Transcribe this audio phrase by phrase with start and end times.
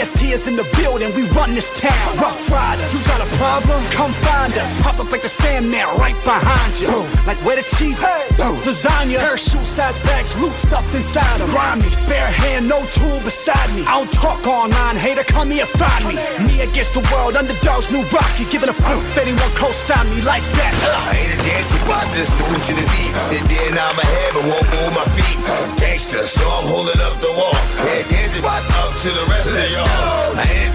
[0.00, 2.16] EST is in the building, we run this town.
[2.16, 3.84] Rough Riders, you got a problem?
[3.92, 4.80] Come find us.
[4.80, 6.88] Pop up like the Sandman right behind you.
[7.28, 8.00] Like where the chief?
[8.00, 8.24] Hey,
[8.64, 9.20] lasagna.
[9.20, 11.50] Parachute size bags, loot stuffed inside them.
[11.50, 13.84] Grimy, bare hand, no tool beside me.
[13.84, 16.16] I don't talk online, hater, come here, find me.
[16.48, 18.48] Me against the world, underdogs, new rocky.
[18.48, 20.72] Giving a f if anyone co-sign me like that.
[20.80, 23.12] I ain't a dancing pop, this move to the beat.
[23.28, 25.36] Sit there, nod my head, but won't move my feet.
[25.76, 27.52] Gangster, so I'm holding up the wall.
[27.84, 29.89] Yeah, dancing pop up to the rest of y'all.
[30.36, 30.70] I ain't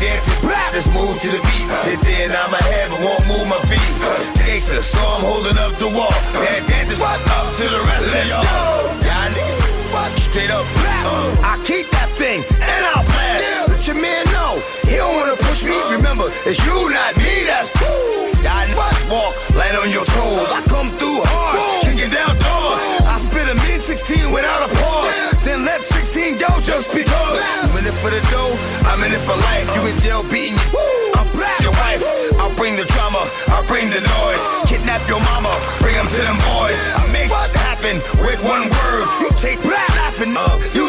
[0.76, 1.68] this move to the beat.
[1.88, 3.92] Sit there, nod my head, but won't move my feet.
[4.36, 6.12] Gangster, so I'm holding up the wall.
[6.36, 8.44] Yeah, dancing pop up to the rest of y'all.
[9.00, 10.68] Y'all niggas, watch straight up.
[11.08, 13.72] Uh, I keep that thing, and I'll blast.
[13.72, 15.80] Let your man know, he don't wanna push me.
[15.96, 17.72] Remember, it's you, not me, that's
[18.44, 20.52] Y'all watch walk, land on your toes.
[20.52, 22.84] I come through hard, kicking down doors.
[23.08, 25.16] I spit a mean 16 without a pause.
[25.48, 27.65] Then let 16 go just because.
[27.86, 28.58] I'm in it for the dough,
[28.90, 29.70] I'm in it for life.
[29.78, 31.14] You in jail beating you.
[31.14, 31.62] I'm black.
[31.62, 32.02] your wife.
[32.42, 33.22] I'll bring the drama,
[33.54, 34.42] I'll bring the noise.
[34.66, 35.54] Kidnap your mama,
[35.86, 36.82] bring them to them boys.
[36.98, 39.06] I make what happen with one word.
[39.22, 40.85] You take black laughing, uh, use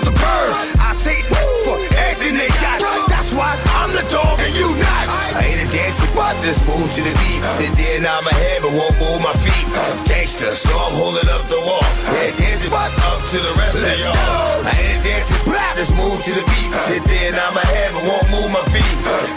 [5.86, 7.40] I ain't a dancing pop, this move to the beat.
[7.62, 9.66] Sit there, nod my head, but won't move my feet.
[10.10, 11.86] Gangster, so I'm holding up the wall.
[12.10, 14.66] Yeah, dancing pop up to the rest of y'all.
[14.66, 16.70] I ain't a dancing pop, this move to the beat.
[16.90, 18.96] Sit there, nod my head, but won't move my feet.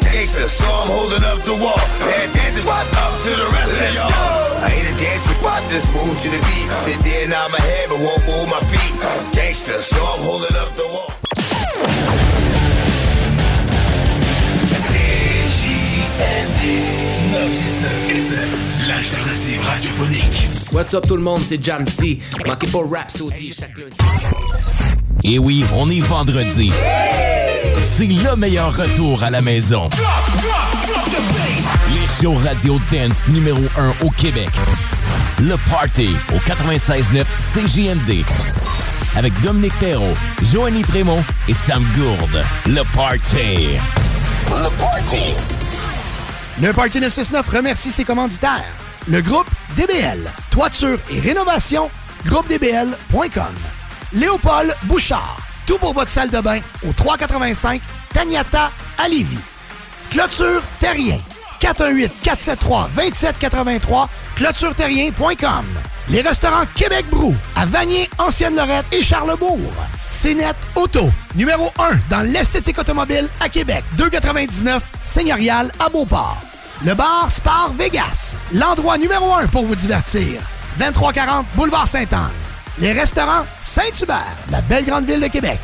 [0.09, 1.83] Gangster, so I'm holding up the wall.
[2.09, 4.09] Yeah, dancing pop up to the rest of y'all.
[4.65, 6.67] I ain't a dancing pop, this move to the beat.
[6.81, 8.93] Sit there, nod my head, but won't move my feet.
[9.37, 11.13] Gangster, so I'm holding up the wall.
[18.87, 20.49] L'alternative radiophonique.
[20.73, 22.19] What's up tout le monde, c'est Jamsey.
[22.45, 23.95] Manquez pas Rhapsody chaque lundi.
[25.23, 26.71] Et oui, on est vendredi.
[27.95, 29.89] C'est le meilleur retour à la maison.
[31.93, 34.49] Les shows radio dance numéro 1 au Québec.
[35.39, 38.25] Le Party au 96.9 CJMD.
[39.15, 40.13] Avec Dominique Perrault,
[40.51, 42.43] Joanie Trémont et Sam Gourde.
[42.65, 43.77] Le Party.
[44.51, 45.58] Le Party.
[46.61, 48.65] Le Parti 969 remercie ses commanditaires.
[49.07, 49.47] Le groupe
[49.77, 51.89] DBL, toiture et rénovation,
[52.25, 53.55] groupedbl.com.
[54.11, 57.81] Léopold Bouchard, tout pour votre salle de bain au 385
[58.13, 59.39] Tagnata à Lévis.
[60.11, 61.19] Clôture Terrien,
[61.61, 65.65] 418-473-2783, clôtureterrien.com.
[66.09, 69.71] Les restaurants Québec Brou, à Vanier, Ancienne-Lorette et Charlebourg.
[70.09, 76.48] CNET Auto, numéro 1 dans l'esthétique automobile à Québec, 299 Seigneurial à Beauport.
[76.85, 80.39] Le bar Spar Vegas, l'endroit numéro 1 pour vous divertir.
[80.77, 82.31] 2340 Boulevard Sainte-Anne.
[82.79, 85.59] Les restaurants Saint-Hubert, la belle grande ville de Québec.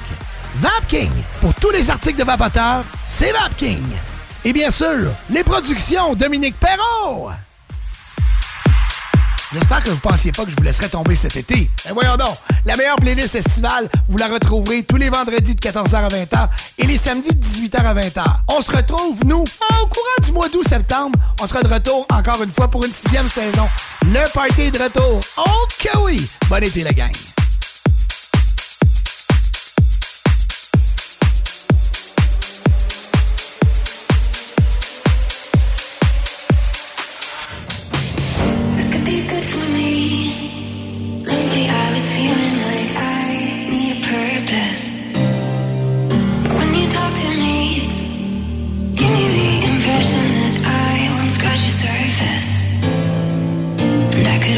[0.57, 3.85] Vapking, pour tous les articles de vapoteurs, c'est Vapking.
[4.43, 7.29] Et bien sûr, les productions Dominique Perrault.
[9.55, 11.69] J'espère que vous pensiez pas que je vous laisserais tomber cet été.
[11.85, 12.35] Mais voyons donc,
[12.65, 16.49] la meilleure playlist estivale, vous la retrouverez tous les vendredis de 14h à 20h
[16.79, 18.23] et les samedis de 18h à 20h.
[18.49, 21.17] On se retrouve, nous, au courant du mois d'août-septembre.
[21.41, 23.65] On sera de retour encore une fois pour une sixième saison.
[24.03, 25.21] Le party de retour.
[25.37, 26.27] Oh que oui!
[26.49, 27.13] Bon été, la gang!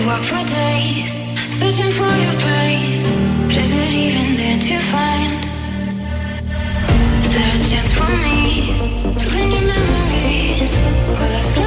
[0.07, 1.13] walk for days,
[1.59, 3.07] searching for your place.
[3.47, 5.33] But is it even there to find?
[7.25, 8.39] Is there a chance for me
[9.19, 10.71] to clean your memories?
[11.19, 11.66] Will I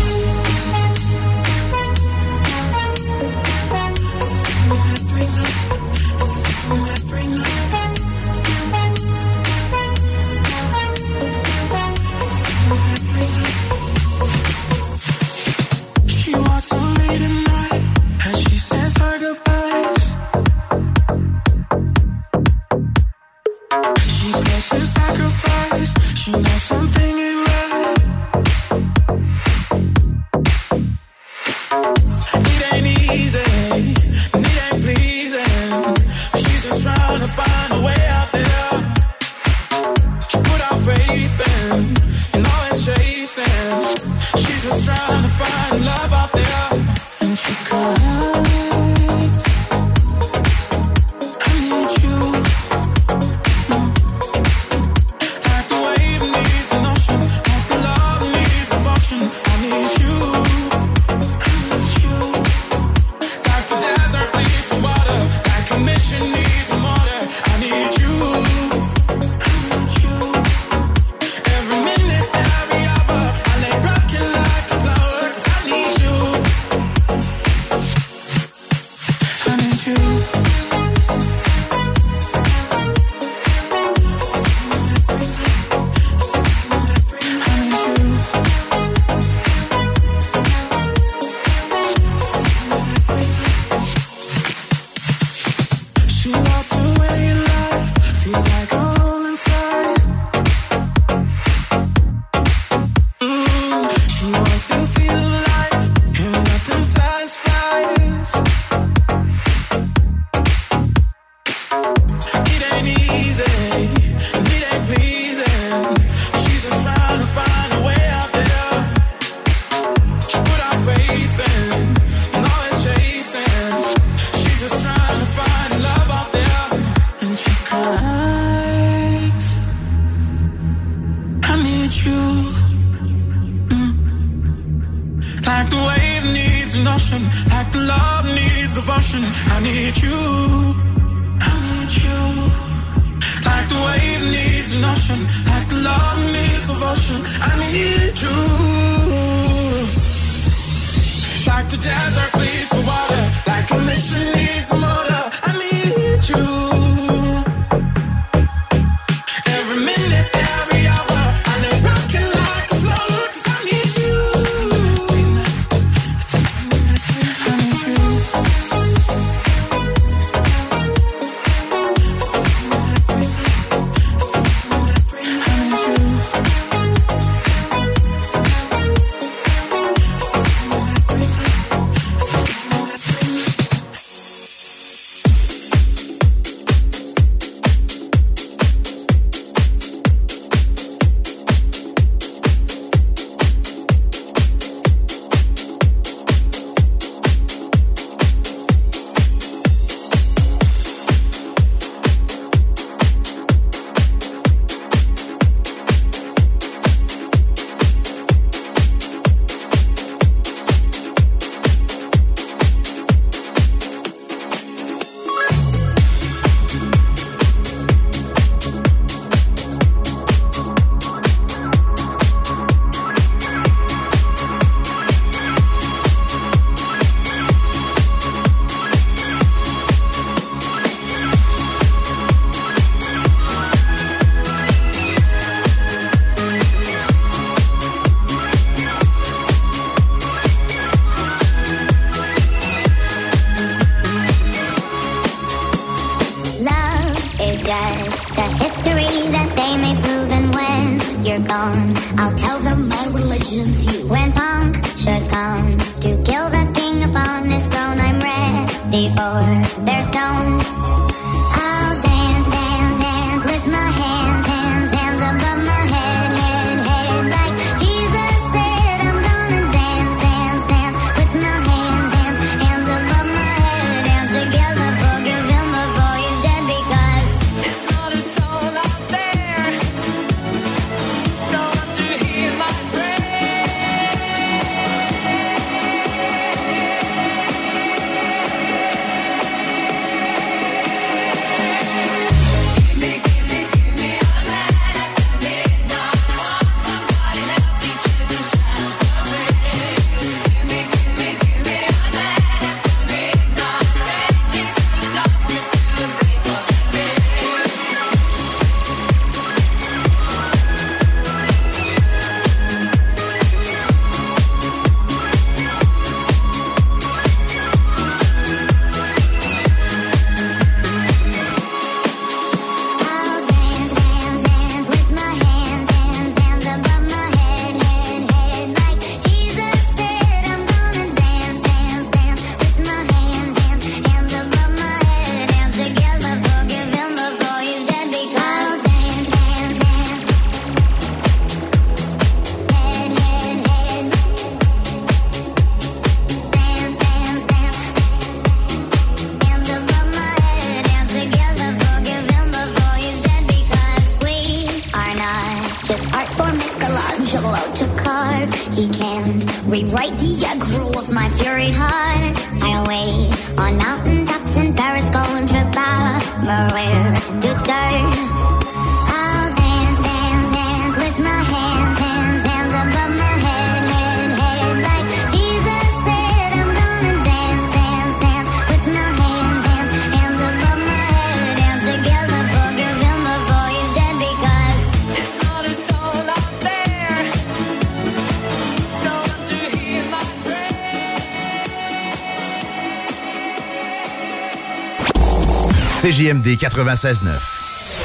[396.31, 397.25] CJMD 96.9.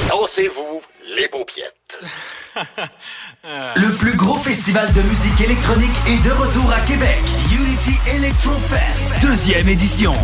[0.09, 0.81] Dansez-vous
[1.17, 1.75] les paupiètes.
[3.45, 7.21] Le plus gros festival de musique électronique est de retour à Québec.
[7.53, 10.15] Unity Electrofest, deuxième édition.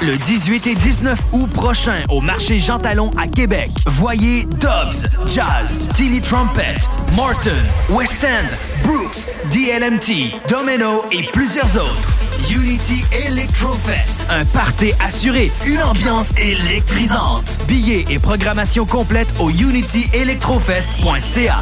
[0.00, 3.68] Le 18 et 19 août prochain au marché Jean Talon à Québec.
[3.86, 6.76] Voyez Dobbs, Jazz, Tilly Trumpet,
[7.14, 7.50] Martin,
[7.90, 8.46] West End,
[8.82, 12.08] Brooks, DLMT, Domino et plusieurs autres.
[12.50, 17.58] Unity Electrofest un party assuré, une ambiance électrisante.
[17.66, 21.58] Billets et programmation complète au unityelectrofest.ca.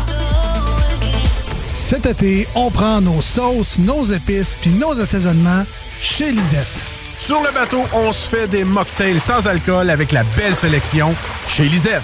[1.77, 5.65] Cet été, on prend nos sauces, nos épices puis nos assaisonnements
[6.01, 6.83] chez Lisette.
[7.19, 11.15] Sur le bateau, on se fait des mocktails sans alcool avec la belle sélection
[11.49, 12.03] chez Lisette.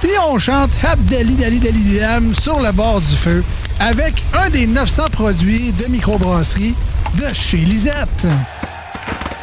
[0.00, 3.42] Puis on chante Abdali Dali Dali Diam sur le bord du feu
[3.80, 6.74] avec un des 900 produits de microbrasserie
[7.14, 8.26] de chez Lisette.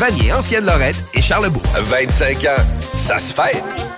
[0.00, 1.62] Vanier, Ancienne Lorette et Charlebourg.
[1.78, 2.64] 25 ans,
[2.96, 3.89] ça se fête.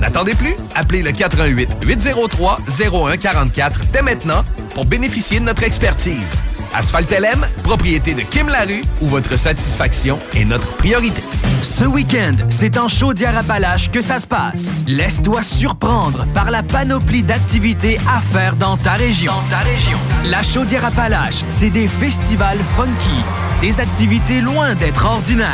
[0.00, 6.32] N'attendez plus, appelez le 88 803 0144 dès maintenant pour bénéficier de notre expertise.
[6.74, 11.22] Asphalt LM, propriété de Kim Larue, où votre satisfaction est notre priorité.
[11.62, 14.82] Ce week-end, c'est en Chaudière-Appalaches que ça se passe.
[14.86, 19.32] Laisse-toi surprendre par la panoplie d'activités à faire dans ta région.
[19.32, 19.98] Dans ta région.
[20.24, 23.24] La Chaudière-Appalaches, c'est des festivals funky,
[23.62, 25.48] des activités loin d'être ordinaires,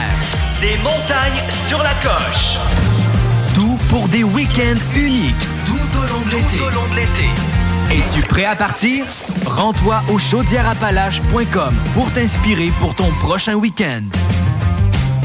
[0.60, 2.91] des montagnes sur la coche.
[3.92, 7.28] Pour des week-ends uniques tout au long de l'été.
[7.90, 9.04] Es-tu prêt à partir?
[9.44, 14.04] Rends-toi au chaudièreappalaches.com pour t'inspirer pour ton prochain week-end.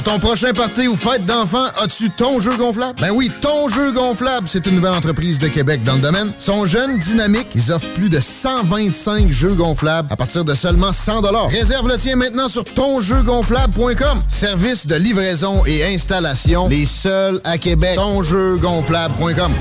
[0.08, 2.96] Ton prochain party ou fête d'enfants, as-tu ton jeu gonflable?
[3.02, 6.32] Ben oui, ton jeu gonflable, c'est une nouvelle entreprise de Québec dans le domaine.
[6.40, 10.94] Ils sont jeunes, dynamiques, ils offrent plus de 125 jeux gonflables à partir de seulement
[10.94, 14.22] 100 Réserve le tien maintenant sur tonjeugonflable.com.
[14.30, 17.98] Service de livraison et installation, les seuls à Québec.
[17.98, 19.52] Tonjeugonflable.com.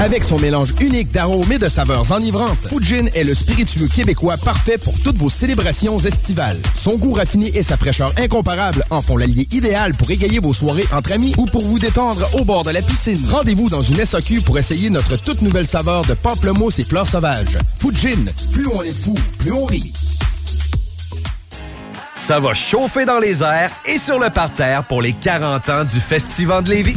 [0.00, 4.78] Avec son mélange unique d'arômes et de saveurs enivrantes, Fujin est le spiritueux québécois parfait
[4.78, 6.60] pour toutes vos célébrations estivales.
[6.74, 10.86] Son goût raffiné et sa fraîcheur incomparable en font l'allié idéal pour égayer vos soirées
[10.92, 13.24] entre amis ou pour vous détendre au bord de la piscine.
[13.30, 17.58] Rendez-vous dans une SAQ pour essayer notre toute nouvelle saveur de pamplemousse et fleurs sauvages.
[17.78, 19.92] Fujin, plus on est fou, plus on rit.
[22.16, 26.00] Ça va chauffer dans les airs et sur le parterre pour les 40 ans du
[26.00, 26.96] Festival de Lévis.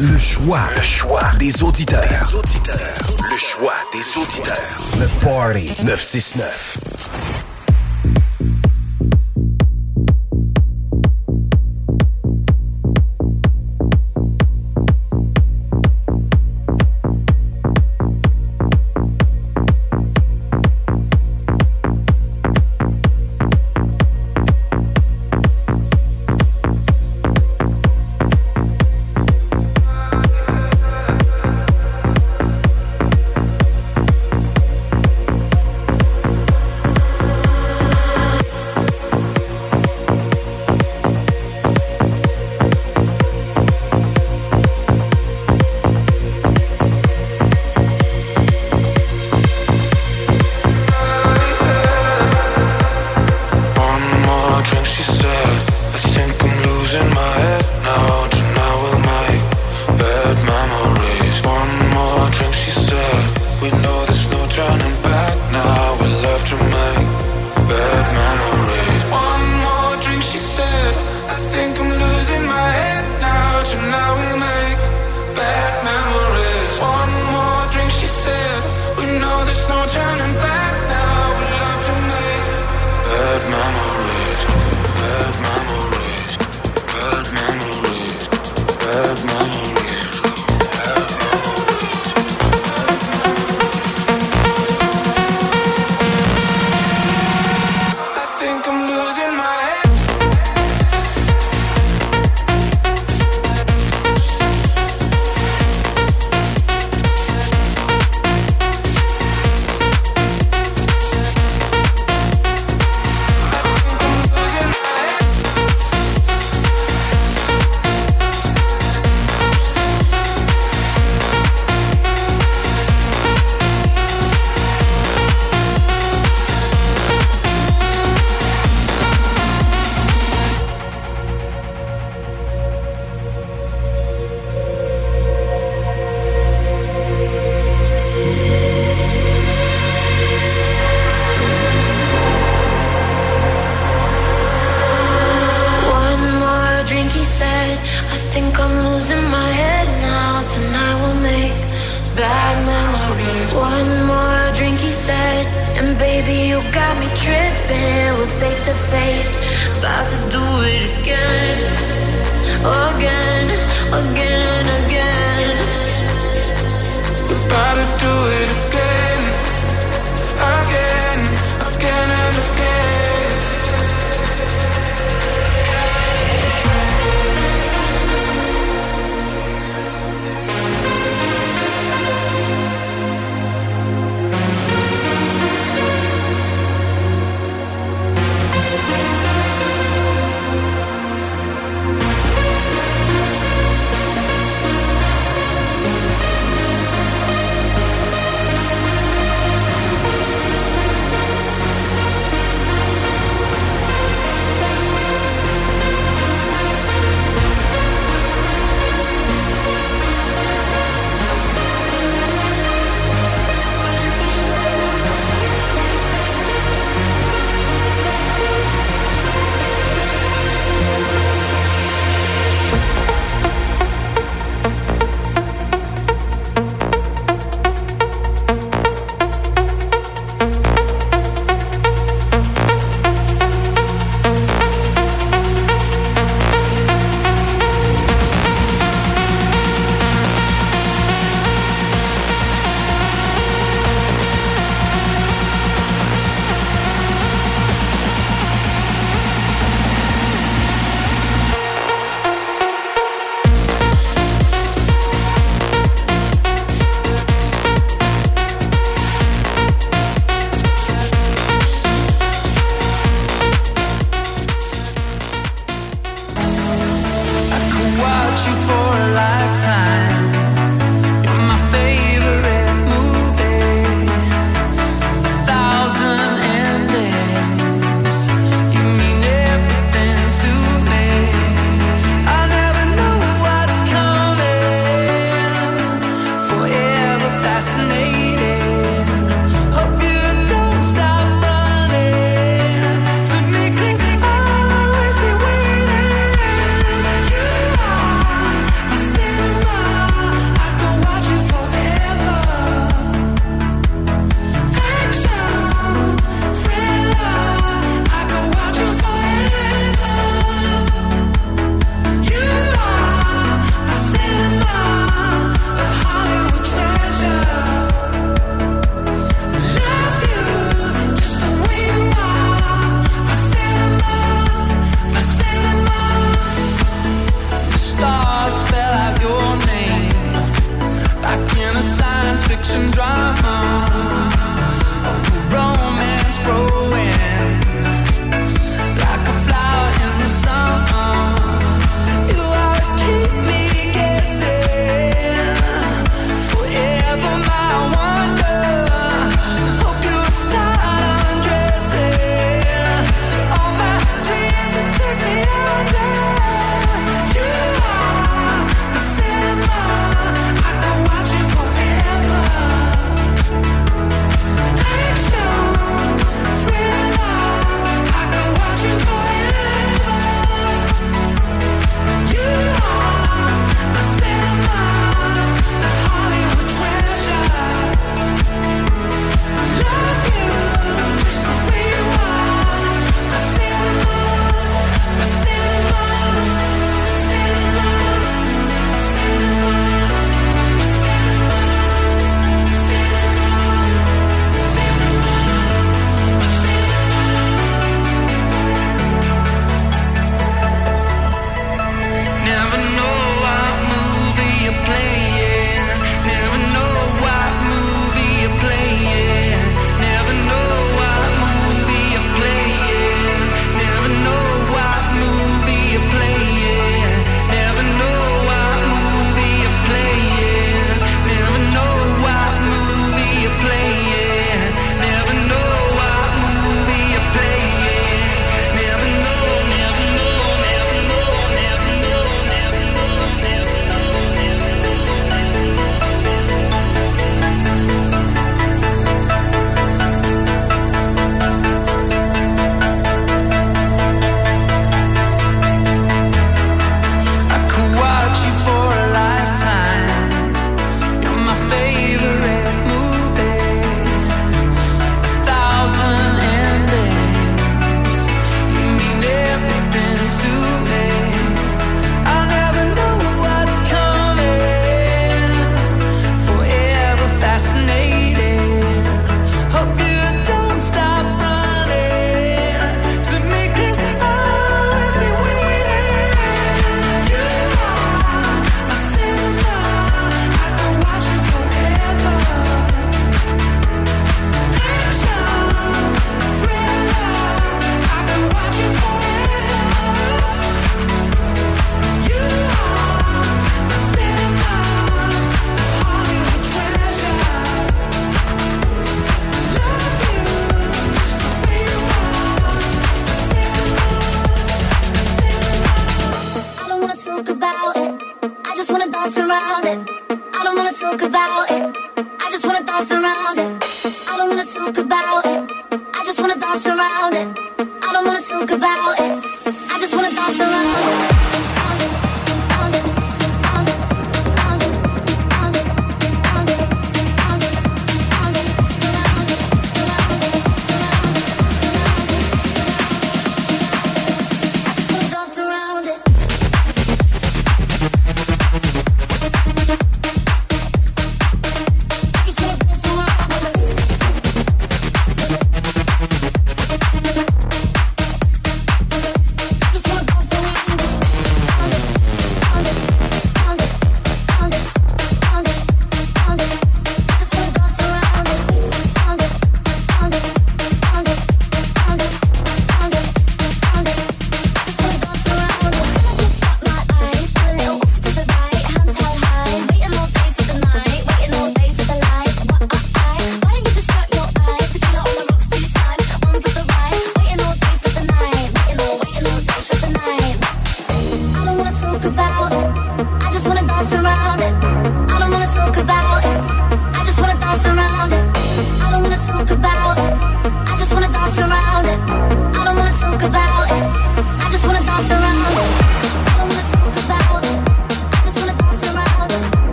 [0.00, 0.60] Le choix.
[0.76, 2.00] Le choix des auditeurs.
[2.02, 2.76] Des auditeurs.
[3.32, 4.56] Le choix des auditeurs.
[5.00, 7.47] Le Party 969.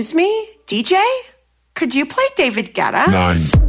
[0.00, 0.98] Excuse me, DJ?
[1.74, 3.06] Could you play David Guetta?
[3.12, 3.59] Nine.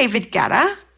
[0.00, 0.89] David Guetta?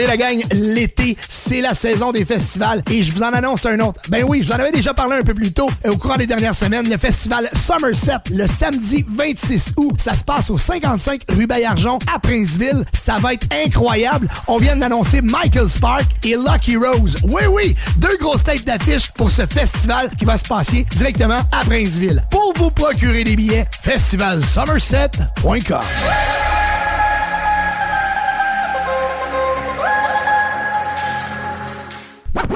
[0.00, 2.82] Savez, la gang, l'été, c'est la saison des festivals.
[2.90, 4.00] Et je vous en annonce un autre.
[4.08, 6.16] Ben oui, je vous en avais déjà parlé un peu plus tôt euh, au courant
[6.16, 6.88] des dernières semaines.
[6.88, 9.94] Le festival Somerset, le samedi 26 août.
[9.98, 12.84] Ça se passe au 55 rue Bayarjon à Princeville.
[12.92, 14.28] Ça va être incroyable.
[14.46, 17.16] On vient d'annoncer Michael Spark et Lucky Rose.
[17.24, 21.64] Oui, oui, deux grosses têtes d'affiche pour ce festival qui va se passer directement à
[21.64, 22.22] Princeville.
[22.30, 25.80] Pour vous procurer des billets, festivalsomerset.com.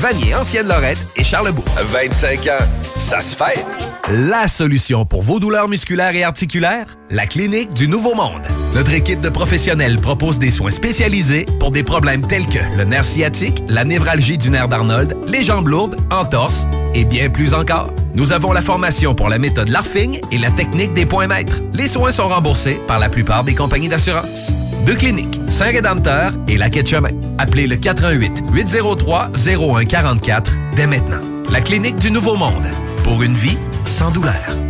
[0.00, 1.62] Vanier, Ancienne-Lorette et Charlebourg.
[1.76, 2.64] 25 ans,
[2.98, 3.62] ça se fait.
[4.08, 6.96] La solution pour vos douleurs musculaires et articulaires?
[7.10, 8.40] La Clinique du Nouveau Monde.
[8.74, 13.04] Notre équipe de professionnels propose des soins spécialisés pour des problèmes tels que le nerf
[13.04, 17.92] sciatique, la névralgie du nerf d'Arnold, les jambes lourdes, entorse et bien plus encore.
[18.14, 21.60] Nous avons la formation pour la méthode LARFING et la technique des points maîtres.
[21.72, 24.50] Les soins sont remboursés par la plupart des compagnies d'assurance.
[24.86, 27.10] Deux cliniques, Saint-Rédempteur et la Quai de Chemin.
[27.38, 31.20] Appelez le 418 803 0144 dès maintenant.
[31.50, 32.66] La Clinique du Nouveau Monde.
[33.04, 34.69] Pour une vie sans douleur.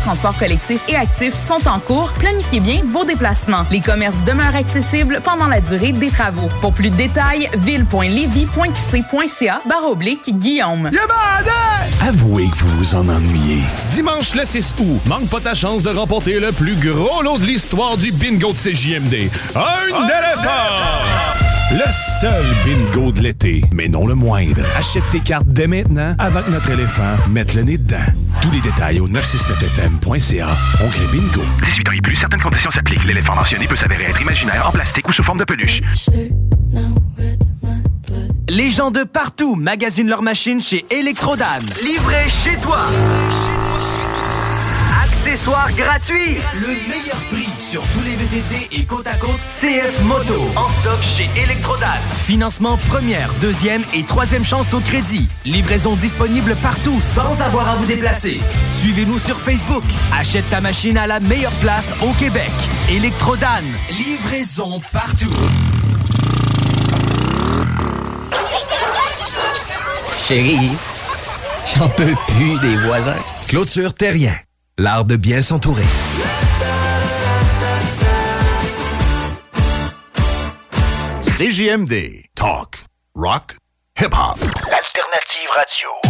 [0.00, 2.12] de transport collectif et actif sont en cours.
[2.14, 3.66] Planifiez bien vos déplacements.
[3.70, 6.48] Les commerces demeurent accessibles pendant la durée des travaux.
[6.60, 10.90] Pour plus de détails, ville.levy.qc.ca barre oblique Guillaume.
[12.00, 13.60] Avouez que vous vous en ennuyez.
[13.94, 17.44] Dimanche le 6 août, manque pas ta chance de remporter le plus gros lot de
[17.44, 19.30] l'histoire du bingo de CJMD.
[19.54, 21.49] Un éléphant!
[21.72, 21.84] Le
[22.20, 24.62] seul bingo de l'été, mais non le moindre.
[24.76, 27.96] Achète tes cartes dès maintenant avant que notre éléphant mette le nez dedans.
[28.42, 30.48] Tous les détails au 969fm.ca.
[30.84, 31.42] Oncle Bingo.
[31.64, 33.04] 18 ans et plus, certaines conditions s'appliquent.
[33.04, 35.80] L'éléphant mentionné peut s'avérer être imaginaire, en plastique ou sous forme de peluche.
[38.48, 41.60] Les gens de partout magasinent leurs machines chez Electrodan.
[41.84, 42.80] Livré chez toi.
[45.04, 46.38] Accessoires gratuits.
[46.60, 47.39] Le meilleur prix
[47.70, 50.34] sur tous les VTT et côte à côte CF Moto.
[50.56, 51.86] En stock chez Electrodan.
[52.24, 55.28] Financement première, deuxième et troisième chance au crédit.
[55.44, 58.40] Livraison disponible partout sans avoir à vous déplacer.
[58.80, 59.84] Suivez-nous sur Facebook.
[60.12, 62.50] Achète ta machine à la meilleure place au Québec.
[62.90, 63.62] Electrodan.
[63.90, 65.30] Livraison partout.
[70.26, 70.70] Chérie,
[71.76, 73.20] j'en peux plus des voisins.
[73.46, 74.34] Clôture Terrien.
[74.76, 75.84] L'art de bien s'entourer.
[81.40, 82.26] CJMD.
[82.34, 82.84] Talk.
[83.14, 83.56] Rock.
[83.96, 84.38] Hip-hop.
[84.40, 86.09] L'alternative radio.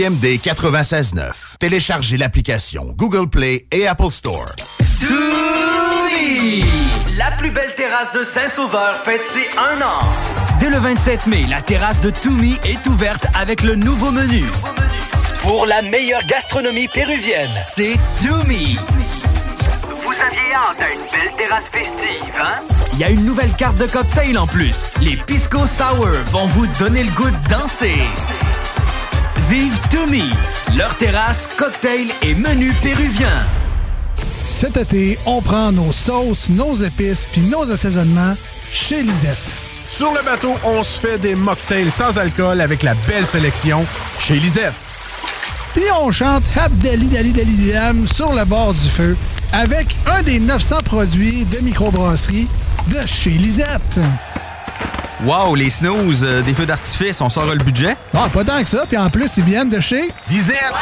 [0.00, 1.30] CJMD 96.9.
[1.58, 4.46] Téléchargez l'application Google Play et Apple Store.
[7.16, 10.00] La plus belle terrasse de Saint-Sauveur fête ses un an.
[10.58, 14.44] Dès le 27 mai, la terrasse de Toumi est ouverte avec le nouveau menu.
[15.42, 18.78] Pour la meilleure gastronomie péruvienne, c'est Toumi.
[19.86, 22.60] Vous aviez hâte à une belle terrasse festive, hein?
[22.94, 24.82] Il y a une nouvelle carte de cocktail en plus.
[25.00, 27.96] Les Pisco Sour vont vous donner le goût de danser.
[29.50, 30.30] Vive Toumi,
[30.76, 33.44] leur terrasse, cocktail et menu péruvien.
[34.46, 38.36] Cet été, on prend nos sauces, nos épices puis nos assaisonnements
[38.70, 39.52] chez Lisette.
[39.90, 43.84] Sur le bateau, on se fait des mocktails sans alcool avec la belle sélection
[44.20, 44.74] chez Lisette.
[45.74, 49.16] Puis on chante Abdali Dali Dali Dam sur le bord du feu
[49.52, 52.46] avec un des 900 produits de microbrasserie
[52.86, 53.98] de chez Lisette.
[55.24, 57.96] Wow, les snooze, euh, des feux d'artifice, on sort le budget?
[58.14, 58.84] Ah, pas tant que ça.
[58.88, 60.72] Puis en plus, ils viennent de chez Lisette.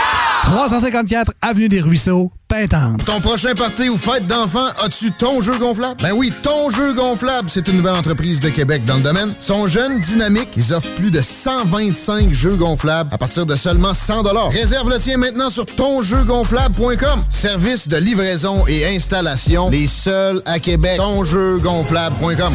[0.42, 3.04] 354 Avenue des Ruisseaux, Pintante.
[3.04, 5.96] Ton prochain party ou fête d'enfant, as-tu ton jeu gonflable?
[6.00, 9.34] Ben oui, ton jeu gonflable, c'est une nouvelle entreprise de Québec dans le domaine.
[9.40, 13.92] Ils sont jeunes, dynamiques, ils offrent plus de 125 jeux gonflables à partir de seulement
[13.92, 17.24] 100 Réserve le tien maintenant sur tonjeugonflable.com.
[17.28, 20.96] Service de livraison et installation, les seuls à Québec.
[20.96, 22.54] Tonjeugonflable.com.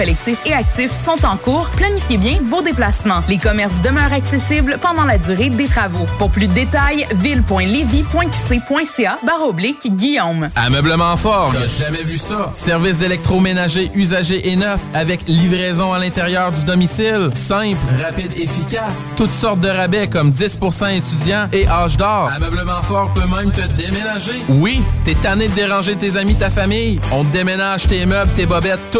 [0.45, 1.69] et actif sont en cours.
[1.77, 3.21] Planifiez bien vos déplacements.
[3.29, 6.05] Les commerces demeurent accessibles pendant la durée des travaux.
[6.17, 10.49] Pour plus de détails, ville.levy.qc.ca barre oblique Guillaume.
[10.55, 11.53] Ameublement fort.
[11.79, 12.49] Jamais vu ça?
[12.55, 17.29] Service d'électroménager usagé et neuf avec livraison à l'intérieur du domicile.
[17.35, 19.13] Simple, rapide, efficace.
[19.15, 22.31] Toutes sortes de rabais comme 10% étudiants et âge d'or.
[22.35, 24.43] Ameublement fort peut même te déménager.
[24.49, 26.99] Oui, t'es tanné de déranger tes amis, ta famille.
[27.11, 28.99] On te déménage tes meubles, tes bobettes, tout.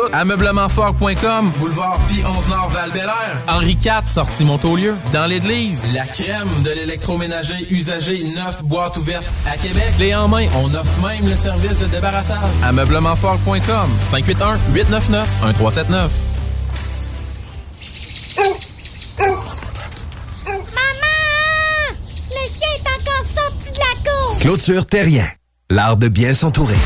[1.60, 2.92] Boulevard Pi 11 Nord val
[3.48, 4.96] Henri IV, sortie Montaulieu.
[5.14, 9.92] Dans l'église, la crème de l'électroménager usagé neuf boîte ouverte à Québec.
[9.98, 12.38] Clé en main, on offre même le service de débarrassage.
[12.64, 16.12] Ameublementfort.com 581 899 1379.
[19.18, 19.38] Maman!
[22.30, 24.38] Le chien est encore sorti de la cour!
[24.40, 25.28] Clôture Terrien,
[25.70, 26.78] l'art de bien s'entourer.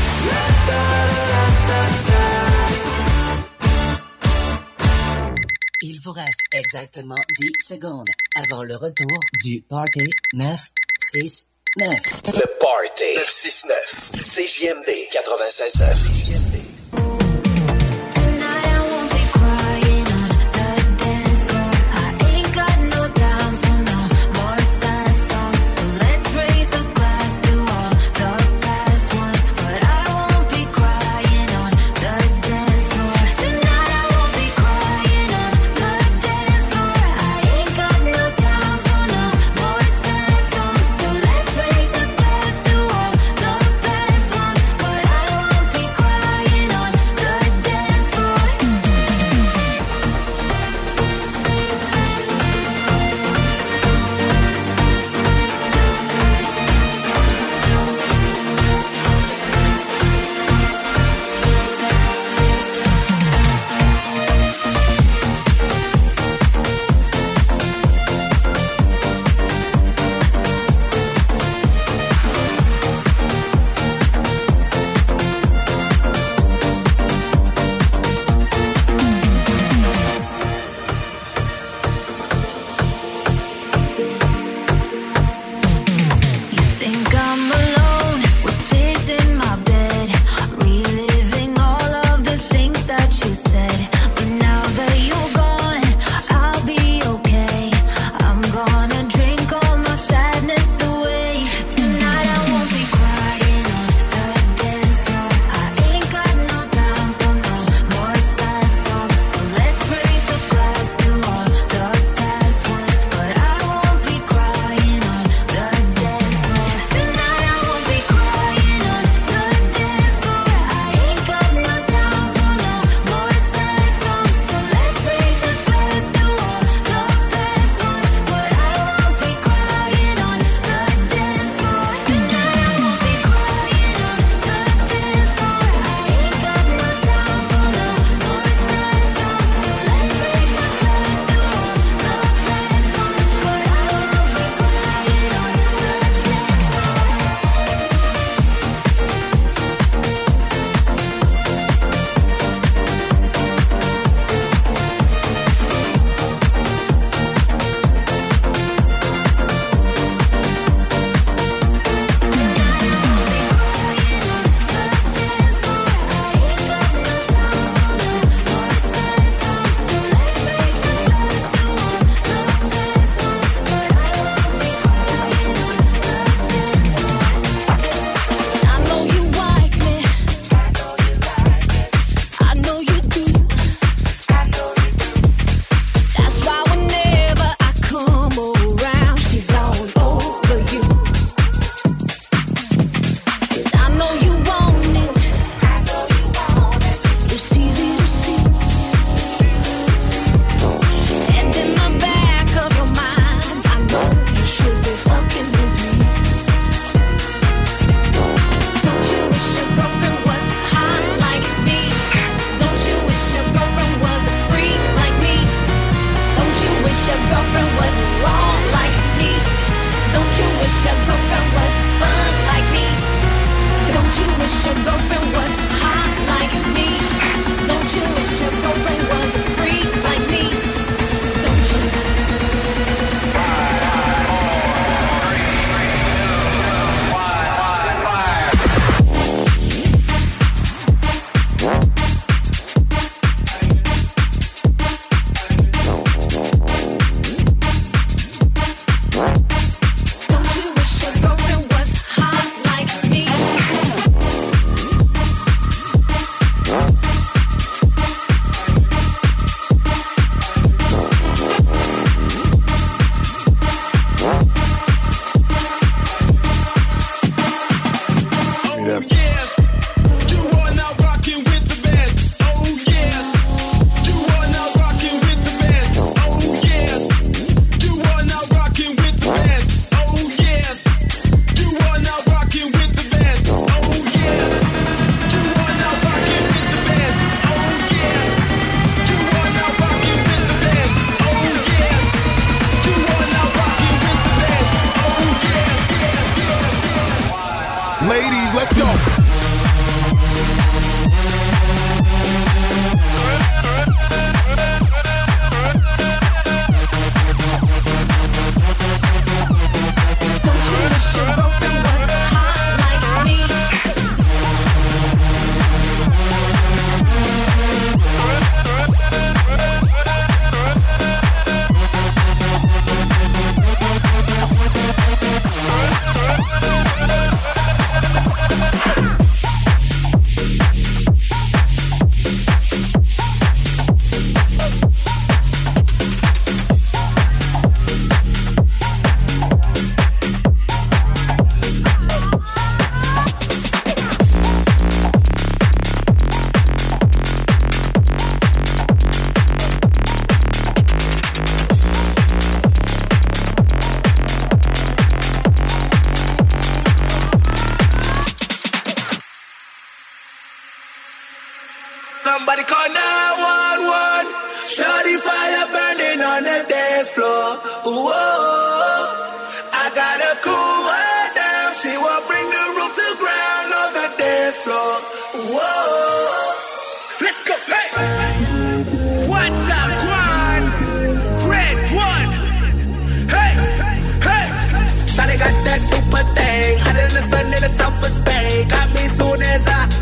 [6.06, 12.22] Vous reste exactement 10 secondes avant le retour du Party 969.
[12.28, 14.12] Le Party 969.
[14.14, 16.75] CJMD 96.9.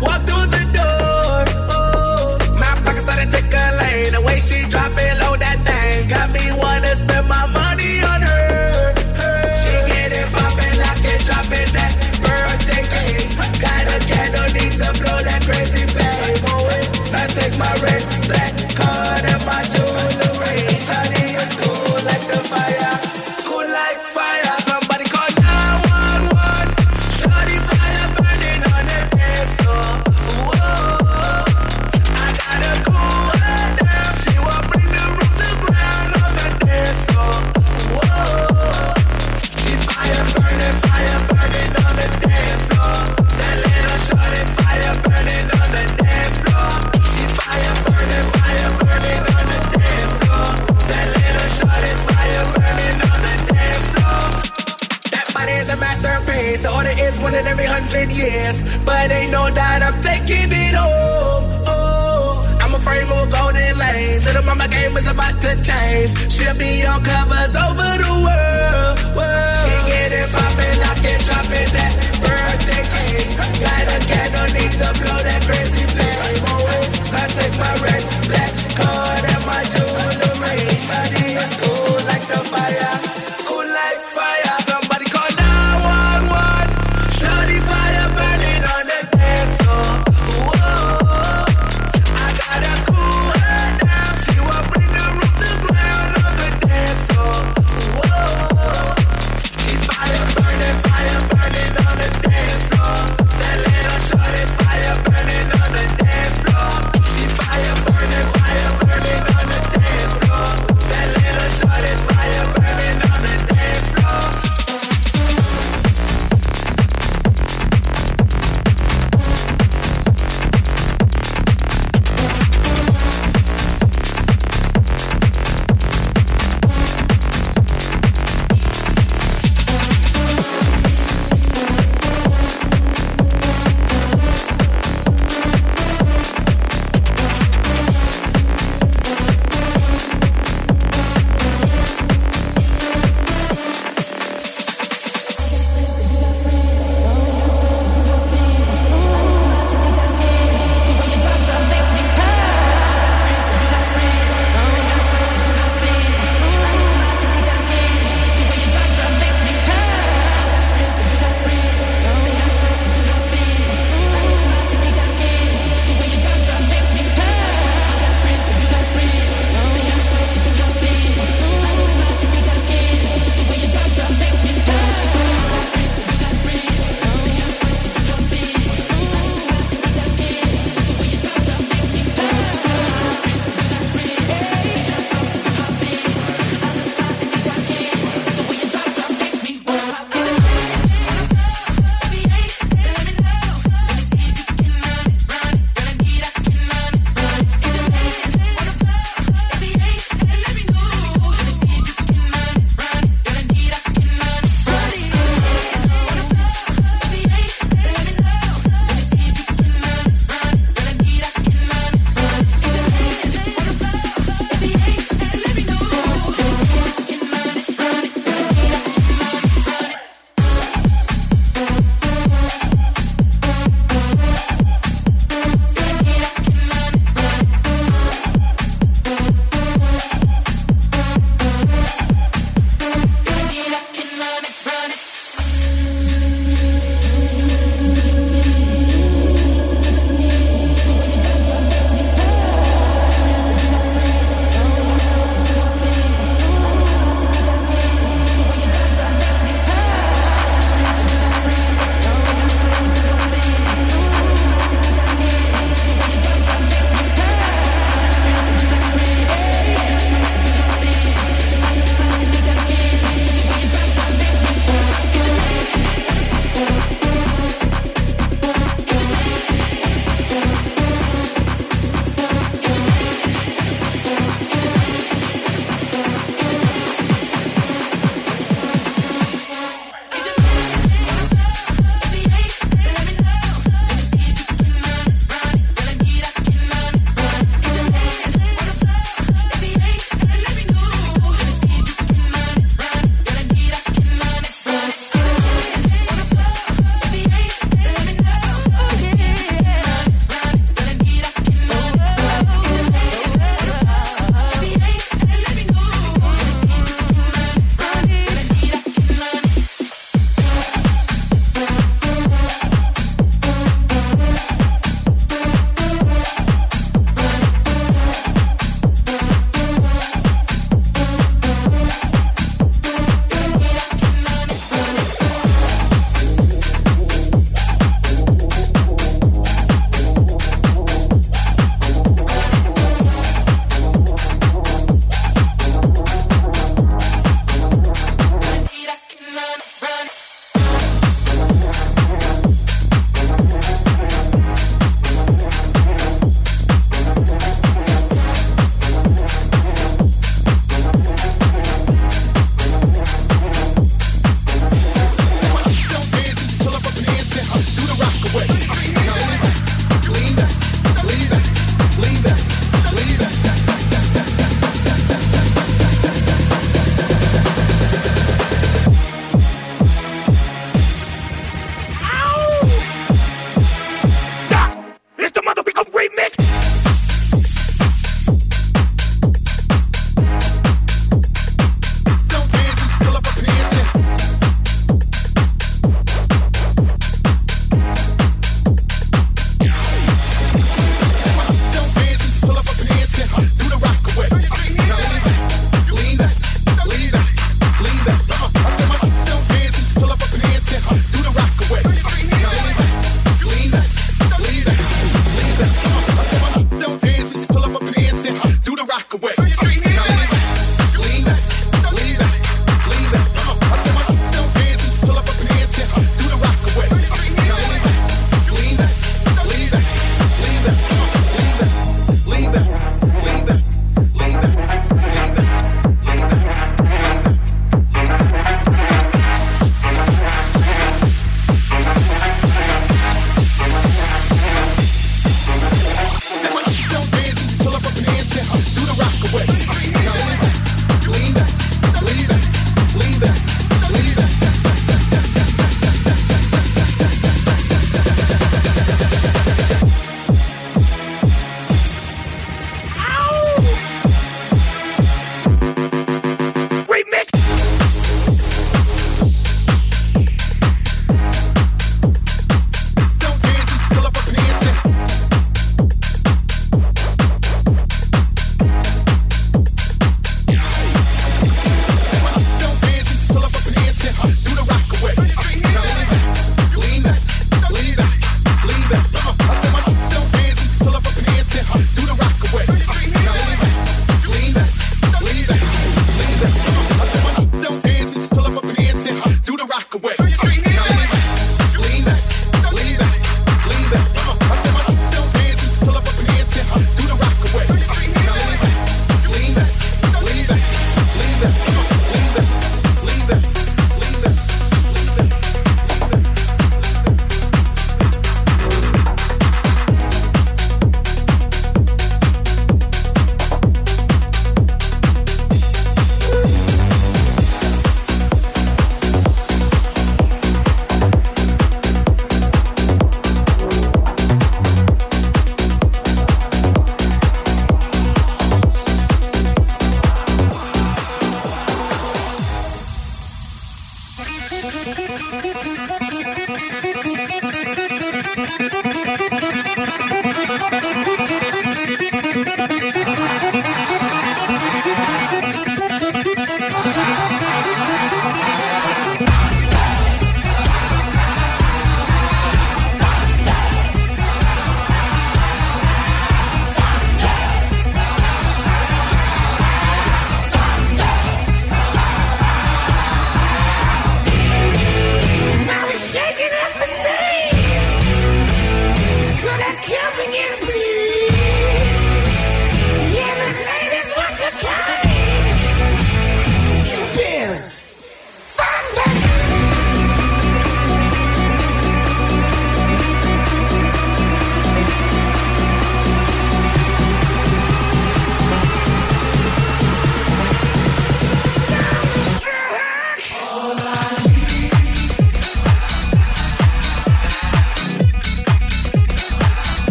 [0.00, 0.37] What do
[59.08, 61.44] that ain't no doubt I'm taking it home.
[61.66, 64.24] Oh, I'm a frame of golden lanes.
[64.24, 66.10] Little mama game is about to change.
[66.32, 68.96] She'll be on covers over the world.
[69.16, 69.56] world.
[69.62, 71.92] She getting poppin', lockin', droppin' that
[72.24, 73.30] birthday cake.
[73.64, 76.42] Got a cat, no need to blow that crazy flame.
[76.52, 76.68] Oh,
[77.12, 77.97] I take my reins.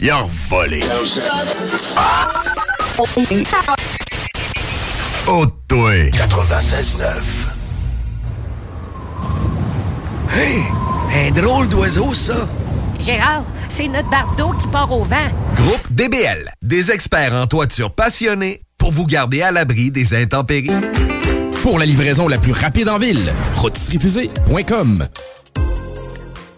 [0.00, 0.80] Il a volé.
[5.28, 5.92] Oh, toi.
[6.10, 7.06] 96.9.
[10.32, 10.62] Hey,
[11.14, 12.48] un drôle d'oiseau, ça.
[12.98, 15.16] Gérard, c'est notre bardeau qui part au vent.
[15.56, 20.70] Groupe DBL, des experts en toiture passionnés pour vous garder à l'abri des intempéries.
[21.62, 25.06] Pour la livraison la plus rapide en ville, rotisseriefusée.com.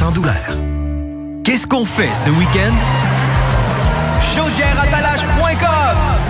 [0.00, 0.56] sans douleur.
[1.44, 2.72] Qu'est-ce qu'on fait ce week-end?
[4.34, 6.29] Chaudièreappalaches.com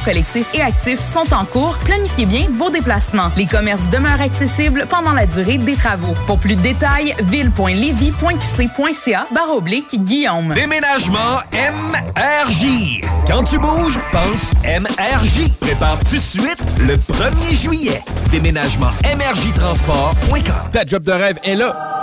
[0.03, 1.77] collectif et actif sont en cours.
[1.85, 3.31] Planifiez bien vos déplacements.
[3.37, 6.13] Les commerces demeurent accessibles pendant la durée des travaux.
[6.27, 10.53] Pour plus de détails, ville.levy.qc.ca barre oblique Guillaume.
[10.53, 13.01] Déménagement MRJ.
[13.27, 15.51] Quand tu bouges, pense MRJ.
[15.59, 18.01] Prépare tout de suite le 1er juillet.
[18.31, 20.69] Déménagement MRJtransport.com.
[20.71, 22.00] Ta job de rêve est là.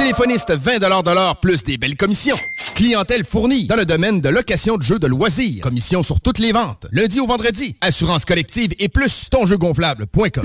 [0.00, 2.38] Téléphoniste 20 de l'heure plus des belles commissions.
[2.74, 5.62] Clientèle fournie dans le domaine de location de jeux de loisirs.
[5.62, 6.86] Commission sur toutes les ventes.
[6.90, 7.76] Lundi au vendredi.
[7.82, 10.42] Assurance collective et plus tonjeugonflable.com.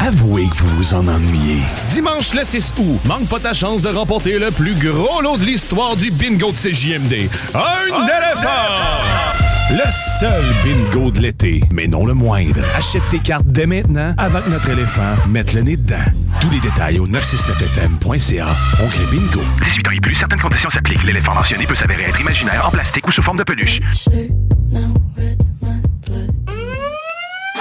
[0.00, 1.58] Avouez que vous vous en ennuyez.
[1.92, 5.44] Dimanche le 6 août, manque pas ta chance de remporter le plus gros lot de
[5.44, 7.28] l'histoire du bingo de CJMD.
[7.54, 9.37] Un éléphant!
[9.70, 9.84] Le
[10.18, 12.62] seul bingo de l'été, mais non le moindre.
[12.74, 15.96] Achète tes cartes dès maintenant avant que notre éléphant mette le nez dedans.
[16.40, 18.46] Tous les détails au 969fm.ca.
[18.82, 19.42] Oncle Bingo.
[19.62, 21.02] 18 ans et plus, certaines conditions s'appliquent.
[21.04, 23.80] L'éléphant mentionné peut s'avérer être imaginaire, en plastique ou sous forme de peluche.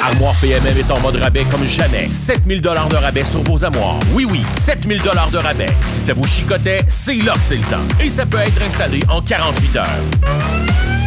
[0.02, 2.08] Armoire PMM est en mode rabais comme jamais.
[2.10, 4.00] 7000 dollars de rabais sur vos armoires.
[4.14, 5.76] Oui, oui, 7000 dollars de rabais.
[5.88, 7.86] Si ça vous chicotait, c'est là que c'est le temps.
[8.00, 11.07] Et ça peut être installé en 48 heures.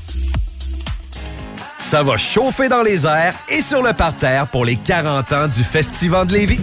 [1.81, 5.63] Ça va chauffer dans les airs et sur le parterre pour les 40 ans du
[5.63, 6.59] Festival de Lévis.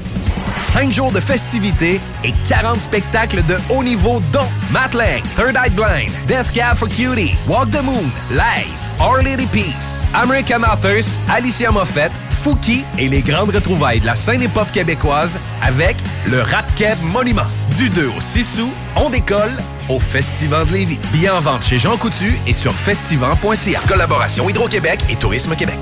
[0.72, 5.70] 5 jours de festivités et 40 spectacles de haut niveau dont Matt Lang, Third Eye
[5.70, 8.68] Blind, Death Cab for Cutie, Walk the Moon, Live,
[9.00, 12.12] Our Lady Peace, American Authors, Alicia Moffett,
[12.48, 15.98] Fouki et les grandes retrouvailles de la scène hip-hop québécoise avec
[16.30, 17.42] le Rap Keb Monument.
[17.76, 19.52] Du 2 au 6 août, on décolle
[19.90, 20.98] au Festival de Lévis.
[21.12, 23.80] Billets en vente chez Jean Coutu et sur festival.ca.
[23.86, 25.76] Collaboration Hydro-Québec et Tourisme Québec.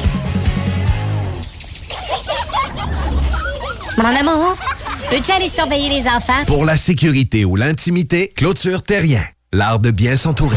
[3.96, 4.56] Mon amour,
[5.08, 6.44] peux-tu aller surveiller les enfants?
[6.48, 9.22] Pour la sécurité ou l'intimité, clôture terrien.
[9.52, 10.56] L'art de bien s'entourer.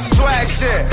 [0.00, 0.86] Swag shit.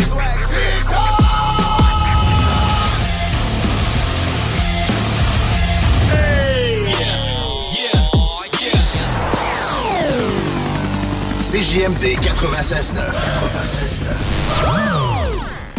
[11.54, 13.14] CJMD 96.9.
[13.54, 15.13] 96.9.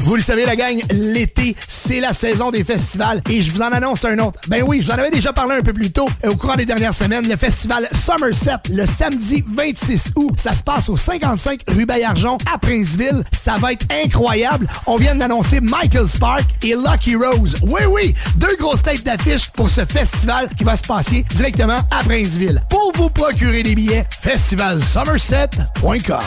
[0.05, 3.73] Vous le savez, la gang, l'été, c'est la saison des festivals et je vous en
[3.73, 4.39] annonce un autre.
[4.49, 6.57] Ben oui, je vous en avais déjà parlé un peu plus tôt euh, au courant
[6.57, 7.27] des dernières semaines.
[7.27, 12.59] Le festival Somerset, le samedi 26 août, ça se passe au 55 rue Bayarjon à
[12.59, 13.25] Princeville.
[13.33, 14.67] Ça va être incroyable.
[14.87, 17.57] On vient d'annoncer Michael Spark et Lucky Rose.
[17.63, 22.05] Oui, oui, deux grosses têtes d'affiche pour ce festival qui va se passer directement à
[22.05, 22.61] Princeville.
[22.69, 26.21] Pour vous procurer des billets, festivalsomerset.com.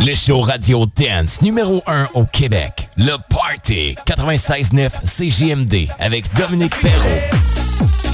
[0.00, 2.88] Le show radio dance numéro 1 au Québec.
[2.96, 8.13] Le Party 96.9 CGMD avec Dominique Perrault.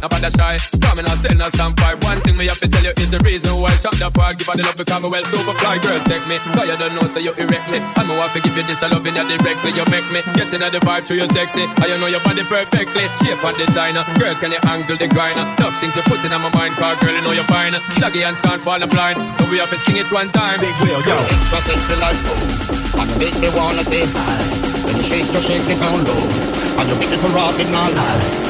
[0.00, 0.56] give me the try.
[0.56, 0.78] Not bad shy.
[0.80, 1.96] Coming out, sell not stand fight.
[2.04, 4.38] One thing me have to tell you is the reason why I shot the park.
[4.38, 6.36] Give her the love because me well super fly, girl, take me.
[6.56, 7.78] Cause you don't know, so you erect me.
[7.96, 9.76] I'm want to give you this, I love you that directly.
[9.76, 11.64] You make me get in the vibe through you sexy.
[11.80, 13.04] I you know your body perfectly.
[13.20, 14.02] Shape and designer.
[14.18, 15.44] Girl, can you angle the grinder?
[15.60, 17.76] Tough things to put in my mind, cause girl, you know you're fine.
[18.00, 19.20] Shaggy and Sean fall blind.
[19.36, 20.58] So we have to sing it one time.
[20.60, 21.16] Big wheel, yo.
[21.28, 22.20] Extra sexy like
[23.00, 24.70] And you make me wanna say hi.
[24.84, 26.24] When you shake, you shake it down low
[26.80, 28.49] And you make it to rock it now And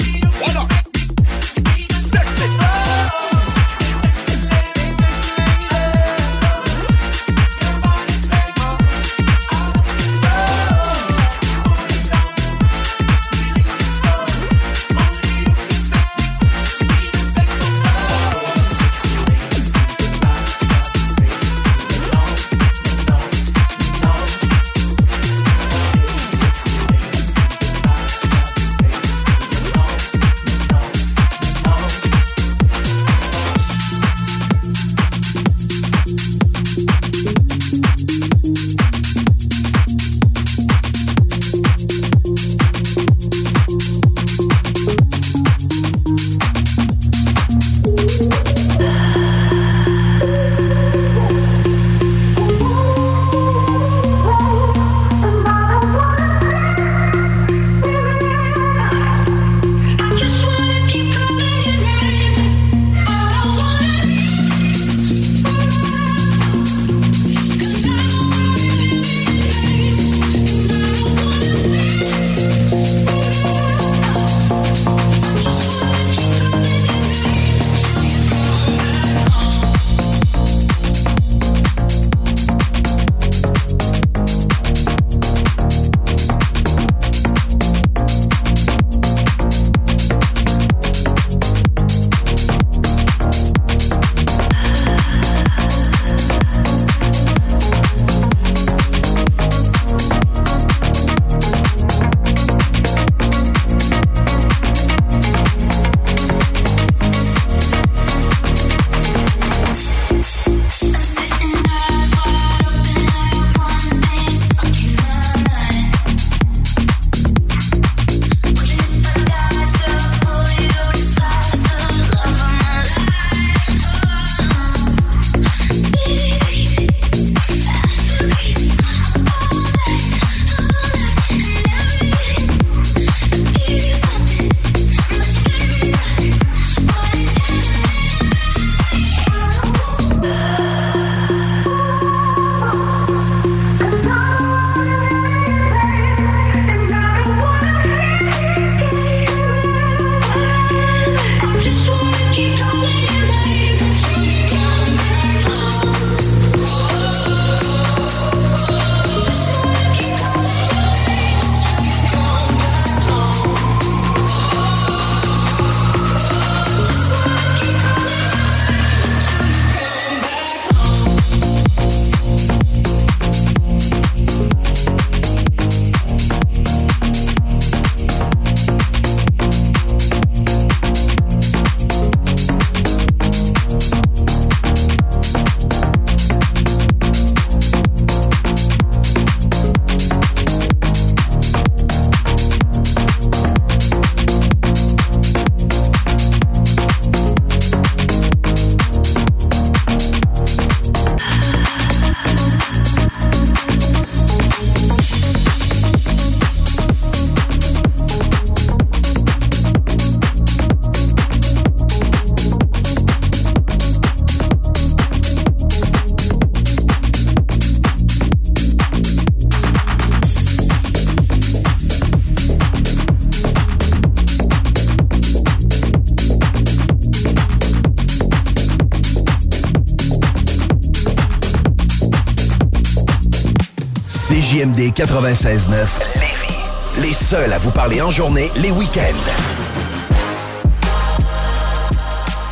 [234.61, 237.01] CJMD 96.9 Lévis.
[237.01, 239.01] Les seuls à vous parler en journée, les week-ends.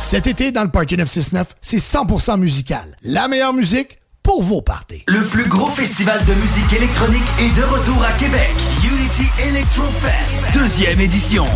[0.00, 2.96] Cet été, dans le Party 969, c'est 100% musical.
[3.02, 5.04] La meilleure musique pour vos parties.
[5.06, 8.50] Le plus gros festival de musique électronique est de retour à Québec.
[8.84, 11.46] Unity Electro Fest, deuxième édition.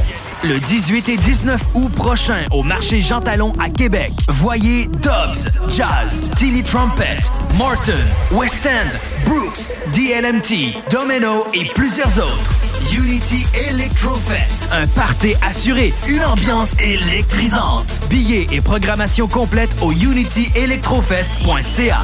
[0.45, 4.13] Le 18 et 19 août prochain au marché Jean Talon à Québec.
[4.29, 7.17] Voyez Dobbs, Jazz, Tilly Trumpet,
[7.57, 7.93] Morton,
[8.31, 8.91] West End,
[9.25, 12.51] Brooks, DLMT, Domino et plusieurs autres.
[12.93, 17.99] Unity Electro Fest, un party assuré, une ambiance électrisante.
[18.11, 22.01] Billets et programmation complète au unityelectrofest.ca.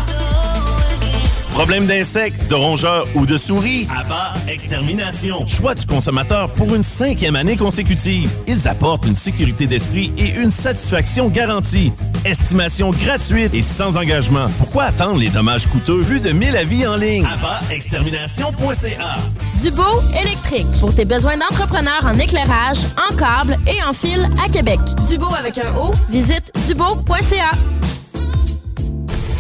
[1.53, 3.87] Problème d'insectes, de rongeurs ou de souris?
[3.95, 5.47] Abba Extermination.
[5.47, 8.31] Choix du consommateur pour une cinquième année consécutive.
[8.47, 11.93] Ils apportent une sécurité d'esprit et une satisfaction garantie.
[12.25, 14.47] Estimation gratuite et sans engagement.
[14.59, 17.27] Pourquoi attendre les dommages coûteux vu de 1000 avis en ligne?
[17.71, 19.17] Extermination.ca
[19.63, 19.83] Dubo
[20.23, 20.67] électrique.
[20.81, 22.79] Pour tes besoins d'entrepreneur en éclairage,
[23.11, 24.79] en câble et en fil à Québec.
[25.09, 27.51] Dubo avec un O, visite dubo.ca.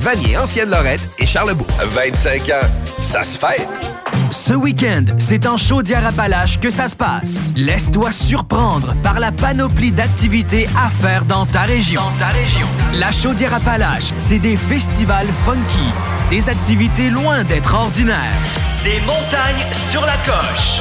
[0.00, 1.66] Vanier, Ancienne Lorette et Charlebourg.
[1.82, 2.66] 25 ans,
[3.00, 3.68] ça se fête.
[4.30, 7.50] Ce week-end, c'est en Chaudière-Appalaches que ça se passe.
[7.56, 12.02] Laisse-toi surprendre par la panoplie d'activités à faire dans ta région.
[12.02, 12.66] Dans ta région.
[12.94, 15.92] La Chaudière-Appalaches, c'est des festivals funky,
[16.30, 18.18] des activités loin d'être ordinaires,
[18.84, 20.80] des montagnes sur la coche.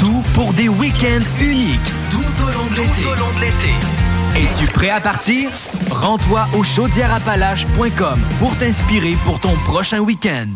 [0.00, 4.05] Tout pour des week-ends uniques tout au long de l'été.
[4.36, 5.50] Es-tu prêt à partir?
[5.90, 10.48] Rends-toi au chaudièreappalaches.com pour t'inspirer pour ton prochain week-end.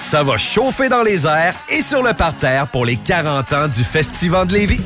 [0.00, 3.82] Ça va chauffer dans les airs et sur le parterre pour les 40 ans du
[3.82, 4.82] Festival de Lévis.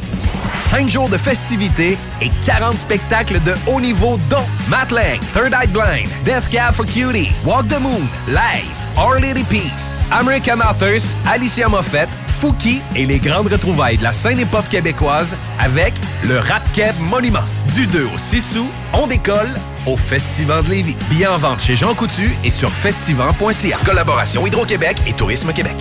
[0.70, 6.08] 5 jours de festivités et 40 spectacles de haut niveau dont Matt Third Eye Blind,
[6.24, 12.08] Death Cab for Cutie, Walk the Moon, Live, Our Lady Peace, American Authors, Alicia Moffett,
[12.40, 15.94] Fouki et les grandes retrouvailles de la scène hip-hop québécoise avec
[16.28, 17.43] le Rap Keb Monument.
[17.74, 19.52] Du 2 au 6 août, on décolle
[19.86, 20.97] au Festival de Lévis.
[21.10, 23.77] Billets en vente chez Jean Coutu et sur festival.ca.
[23.85, 25.74] Collaboration Hydro-Québec et Tourisme Québec.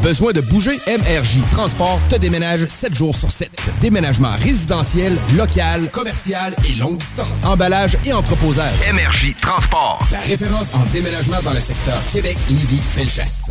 [0.00, 0.78] Besoin de bouger?
[0.86, 3.50] MRJ Transport te déménage 7 jours sur 7.
[3.80, 7.44] Déménagement résidentiel, local, commercial et longue distance.
[7.44, 8.74] Emballage et entreposage.
[8.92, 9.98] MRJ Transport.
[10.12, 13.50] La référence en déménagement dans le secteur Québec, Lévis, Felchasse.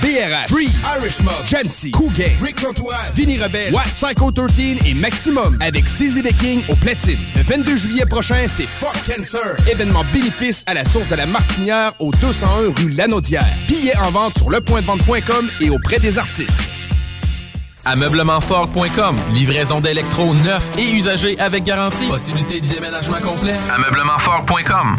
[0.00, 4.94] BRH, Free, Irish Mob, Jamsey, Cool Gang, Rick Lantoine, Vinny Rebelle, Watt, Psycho 13 et
[4.94, 7.18] Maximum avec CZ the King au platine.
[7.36, 9.56] Le 22 juillet prochain, c'est Fuck Cancer.
[9.68, 13.44] Événement bénéfice à la source de la Martinière au 201 rue Lanaudière.
[13.66, 16.62] Billets en vente sur lepointdevente.com et auprès des artistes.
[17.84, 19.16] Ameublementfort.com.
[19.32, 22.08] Livraison d'électro neufs et usagés avec garantie.
[22.08, 23.54] Possibilité de déménagement complet.
[23.74, 24.98] Ameublementfort.com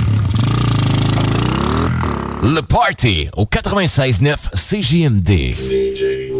[2.43, 5.53] Le Party au 96-9 CJMD.
[5.53, 6.31] DJ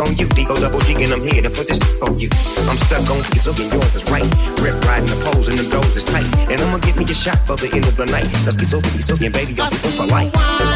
[0.00, 0.26] on you.
[0.28, 2.28] D-O double G and I'm here to put this on you.
[2.68, 4.24] I'm stuck on you, so get yours is right.
[4.60, 6.26] Rip riding the poles and the doors is tight.
[6.50, 8.28] And I'ma give me a shot for the end of the night.
[8.44, 10.69] Let's be so, be so, and baby, y'all be so polite.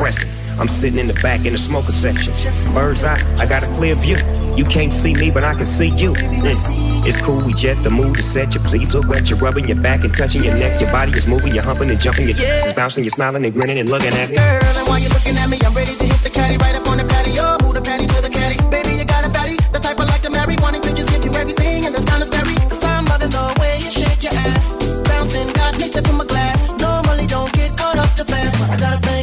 [0.00, 2.32] I'm sitting in the back in the smoker section.
[2.72, 4.16] Bird's eye, I got a clear view.
[4.56, 6.12] You can't see me, but I can see you.
[6.12, 7.06] Mm.
[7.06, 9.28] It's cool, we jet the mood to set your please so wet.
[9.28, 10.80] You're rubbing your back and touching your neck.
[10.80, 12.72] Your body is moving, you're humping and jumping, you're yeah.
[12.74, 14.36] bouncing, you're smiling and grinning and looking at me.
[14.36, 16.86] Girl, and while you're looking at me, I'm ready to hit the caddy right up
[16.88, 17.58] on the patio.
[17.66, 18.56] Who the patty to the caddy?
[18.70, 20.54] Baby, you got a fatty, the type I like to marry.
[20.62, 22.54] Wanting pictures give you everything, and that's kind of scary.
[22.70, 24.78] Cause I'm loving the way you shake your ass.
[25.04, 26.27] Bouncing, got me tipping my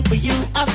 [0.07, 0.33] for you.
[0.53, 0.74] I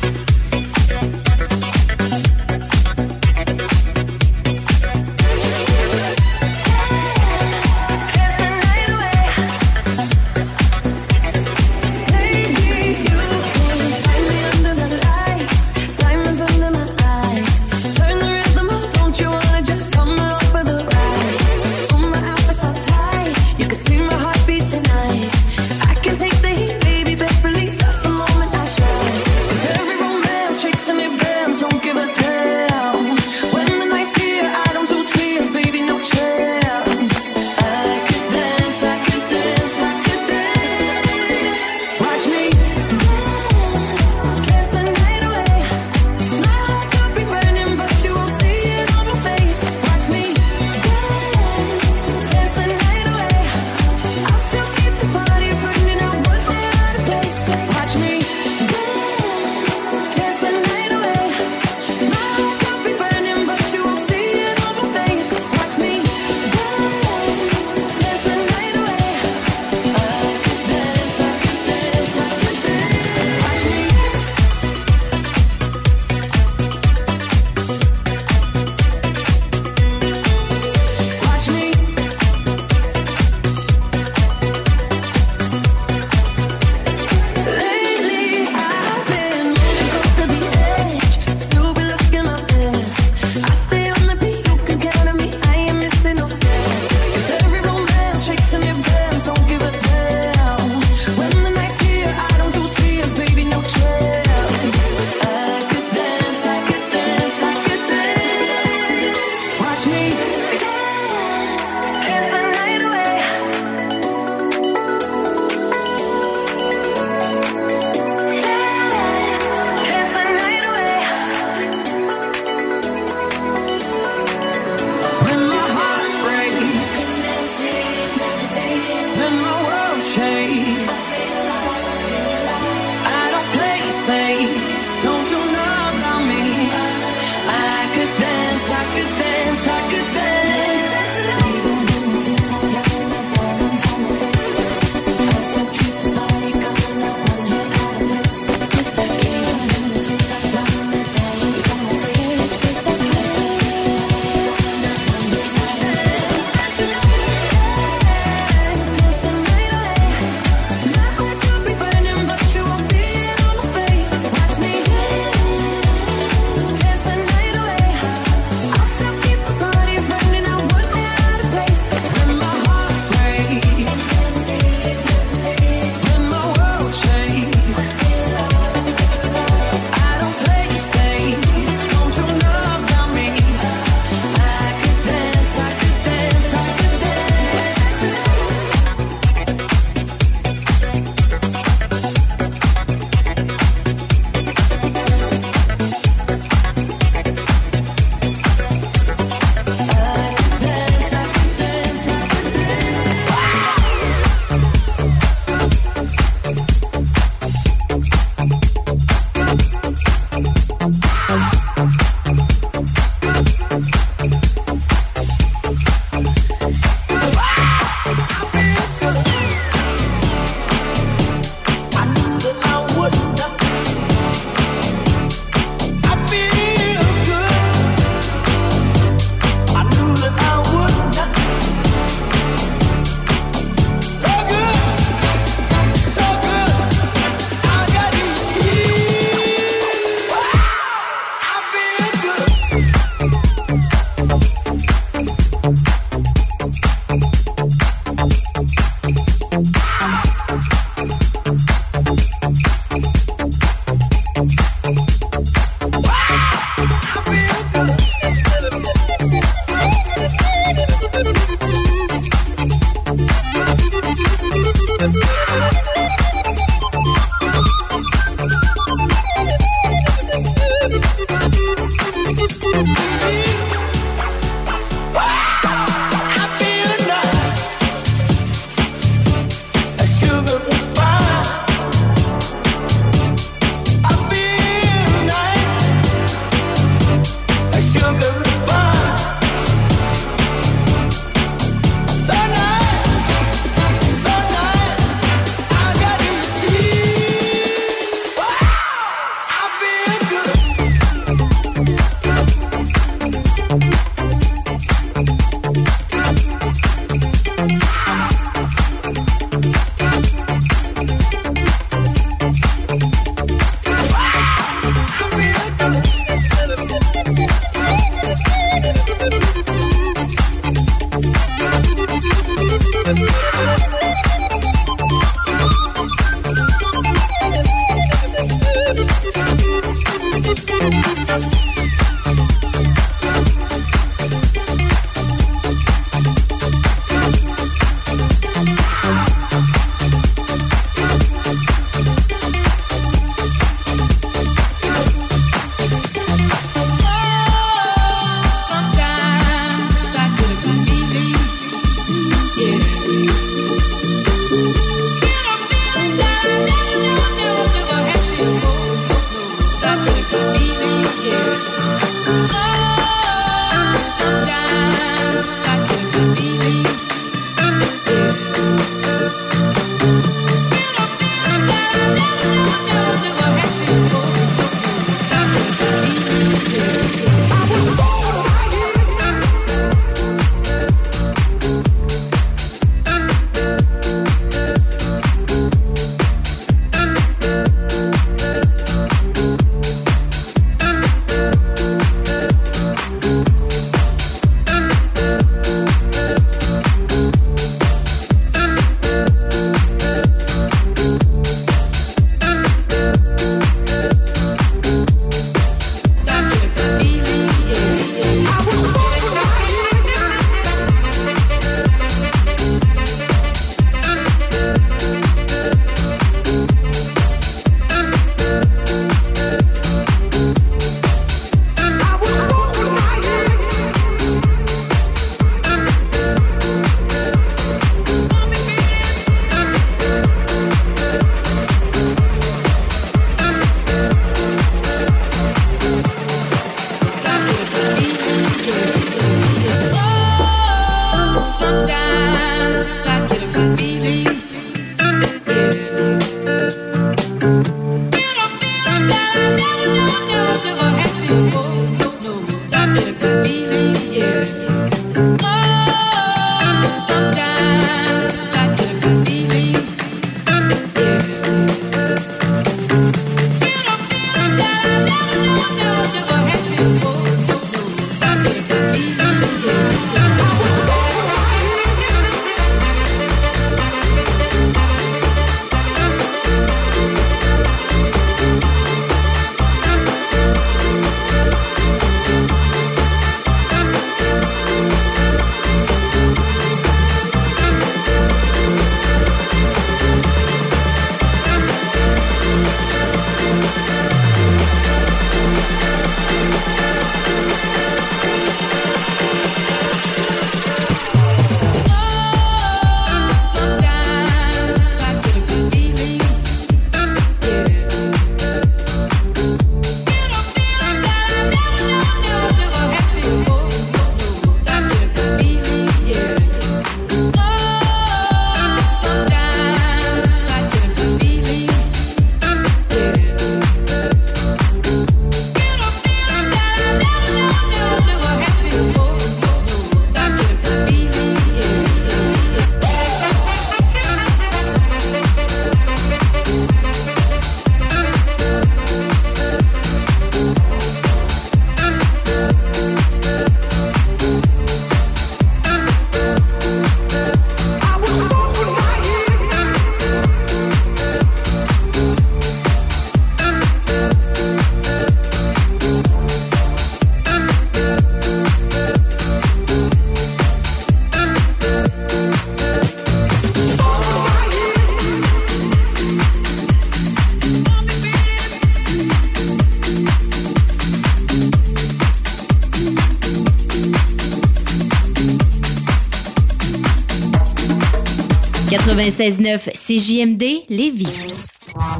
[579.09, 581.07] CJMD Lévis.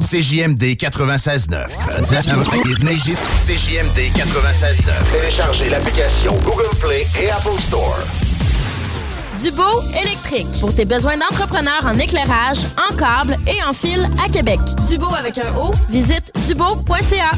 [0.00, 1.66] CJMD 96.9.
[3.44, 4.92] CJMD 96.9.
[5.12, 7.98] Téléchargez l'application Google Play et Apple Store.
[9.42, 10.46] Dubo électrique.
[10.60, 14.60] Pour tes besoins d'entrepreneur en éclairage, en câble et en fil à Québec.
[14.88, 17.32] Dubo avec un O, visite dubo.ca.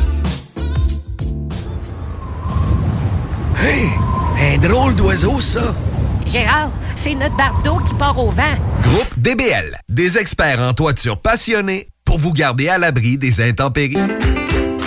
[3.62, 3.88] Hey!
[4.42, 5.74] Un drôle d'oiseau, ça!
[6.26, 8.42] Gérard, c'est notre bardeau qui part au vent.
[9.24, 13.96] DBL, des experts en toiture passionnés pour vous garder à l'abri des intempéries.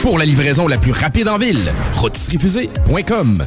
[0.04, 3.47] Pour la livraison la plus rapide en ville, rotisseriefusée.com.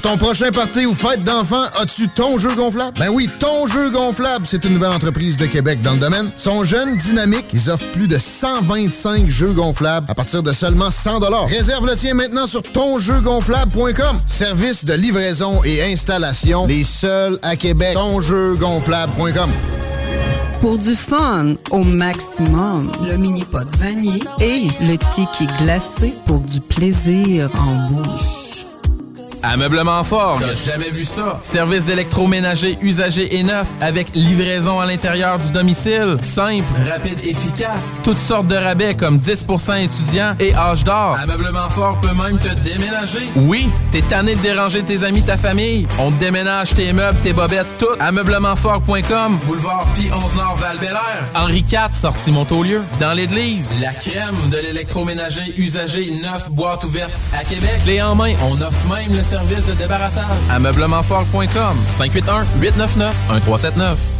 [0.00, 2.98] Pour ton prochain party ou fête d'enfant, as-tu ton jeu gonflable?
[2.98, 6.30] Ben oui, ton jeu gonflable, c'est une nouvelle entreprise de Québec dans le domaine.
[6.38, 11.20] Sont jeunes, dynamiques, ils offrent plus de 125 jeux gonflables à partir de seulement 100
[11.48, 14.18] Réserve le tien maintenant sur tonjeugonflable.com.
[14.26, 17.92] Service de livraison et installation, les seuls à Québec.
[17.92, 19.50] Tonjeugonflable.com.
[20.62, 26.60] Pour du fun au maximum, le mini pot vanille et le tiki glacé pour du
[26.60, 28.39] plaisir en bouche.
[29.42, 30.38] Ameublement fort.
[30.40, 31.38] T'as jamais vu ça?
[31.40, 36.16] Service d'électroménager usagé et neuf avec livraison à l'intérieur du domicile.
[36.20, 38.00] Simple, rapide, efficace.
[38.04, 41.16] Toutes sortes de rabais comme 10% étudiants et âge d'or.
[41.22, 43.30] Ameublement fort peut même te déménager.
[43.36, 45.86] Oui, t'es tanné de déranger tes amis, ta famille.
[45.98, 47.86] On te déménage tes meubles, tes bobettes, tout.
[47.98, 50.78] Ameublementfort.com, boulevard Pi 11 Nord val
[51.34, 52.82] Henri IV, sortie Montaulieu.
[52.98, 57.80] Dans l'église, la crème de l'électroménager usagé neuf boîte ouverte à Québec.
[57.84, 60.26] Clé en main, on offre même le service de débarrassage.
[60.50, 64.19] Ameublementfort.com 581 899 1379.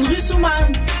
[0.07, 1.00] rue Souman.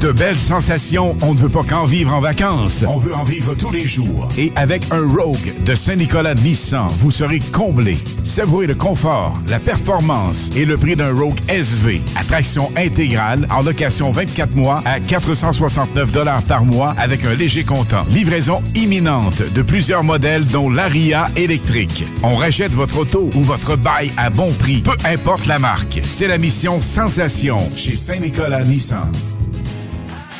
[0.00, 2.84] De belles sensations, on ne veut pas qu'en vivre en vacances.
[2.86, 4.28] On veut en vivre tous les jours.
[4.38, 7.98] Et avec un Rogue de Saint-Nicolas Nissan, vous serez comblé.
[8.22, 12.00] Savourez le confort, la performance et le prix d'un Rogue SV.
[12.14, 16.12] Attraction intégrale en location 24 mois à 469
[16.46, 18.04] par mois avec un léger comptant.
[18.08, 22.04] Livraison imminente de plusieurs modèles dont l'Aria électrique.
[22.22, 26.00] On rachète votre auto ou votre bail à bon prix, peu importe la marque.
[26.04, 29.10] C'est la mission Sensation chez Saint-Nicolas Nissan.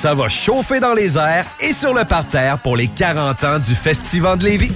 [0.01, 3.75] Ça va chauffer dans les airs et sur le parterre pour les 40 ans du
[3.75, 4.71] Festival de Lévis.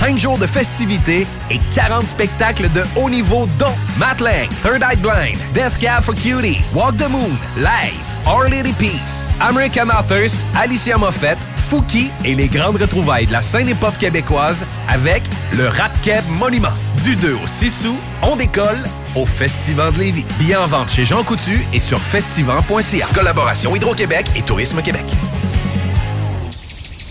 [0.00, 5.38] 5 jours de festivités et 40 spectacles de haut niveau dont Matt Third Eye Blind,
[5.54, 11.38] Death Cab for Cutie, Walk the Moon, Live, Our Lady Peace, American Authors, Alicia Moffett,
[11.70, 15.22] Fouki et les grandes retrouvailles de la scène hip-hop québécoise avec
[15.56, 16.72] le Rap Keb Monument.
[17.04, 18.82] Du 2 au 6 août, on décolle
[19.14, 20.24] au Festival de Lévis.
[20.40, 23.06] Billets en vente chez Jean Coutu et sur festival.ca.
[23.14, 25.04] Collaboration Hydro-Québec et Tourisme Québec.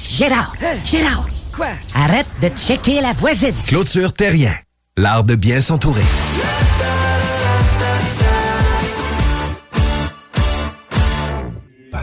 [0.10, 0.54] Gérard!
[0.84, 1.26] Gérard!
[1.56, 1.68] Quoi?
[1.96, 3.56] Arrête de checker la voisine!
[3.66, 4.54] Clôture Terrien.
[4.98, 6.04] L'art de bien s'entourer.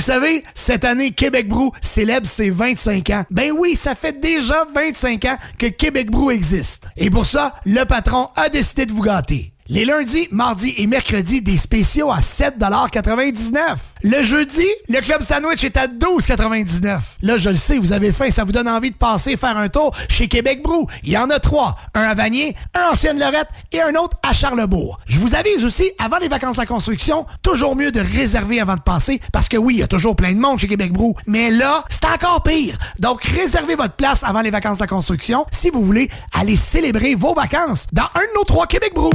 [0.00, 3.24] Savez, cette année, Québec Brou célèbre ses 25 ans.
[3.30, 6.88] Ben oui, ça fait déjà 25 ans que Québec Brou existe.
[6.96, 9.52] Et pour ça, le patron a décidé de vous gâter.
[9.72, 13.54] Les lundis, mardis et mercredis, des spéciaux à 7,99
[14.02, 18.30] Le jeudi, le club sandwich est à 12,99 Là, je le sais, vous avez faim,
[18.30, 20.88] ça vous donne envie de passer faire un tour chez Québec Brou.
[21.04, 21.76] Il y en a trois.
[21.94, 25.00] Un à Vanier, un à Ancienne-Lorette et un autre à Charlebourg.
[25.06, 28.80] Je vous avise aussi, avant les vacances en construction, toujours mieux de réserver avant de
[28.80, 31.14] passer, parce que oui, il y a toujours plein de monde chez Québec Brou.
[31.26, 32.76] Mais là, c'est encore pire.
[32.98, 37.34] Donc, réservez votre place avant les vacances de construction si vous voulez aller célébrer vos
[37.34, 39.10] vacances dans un de nos trois Québec Brou.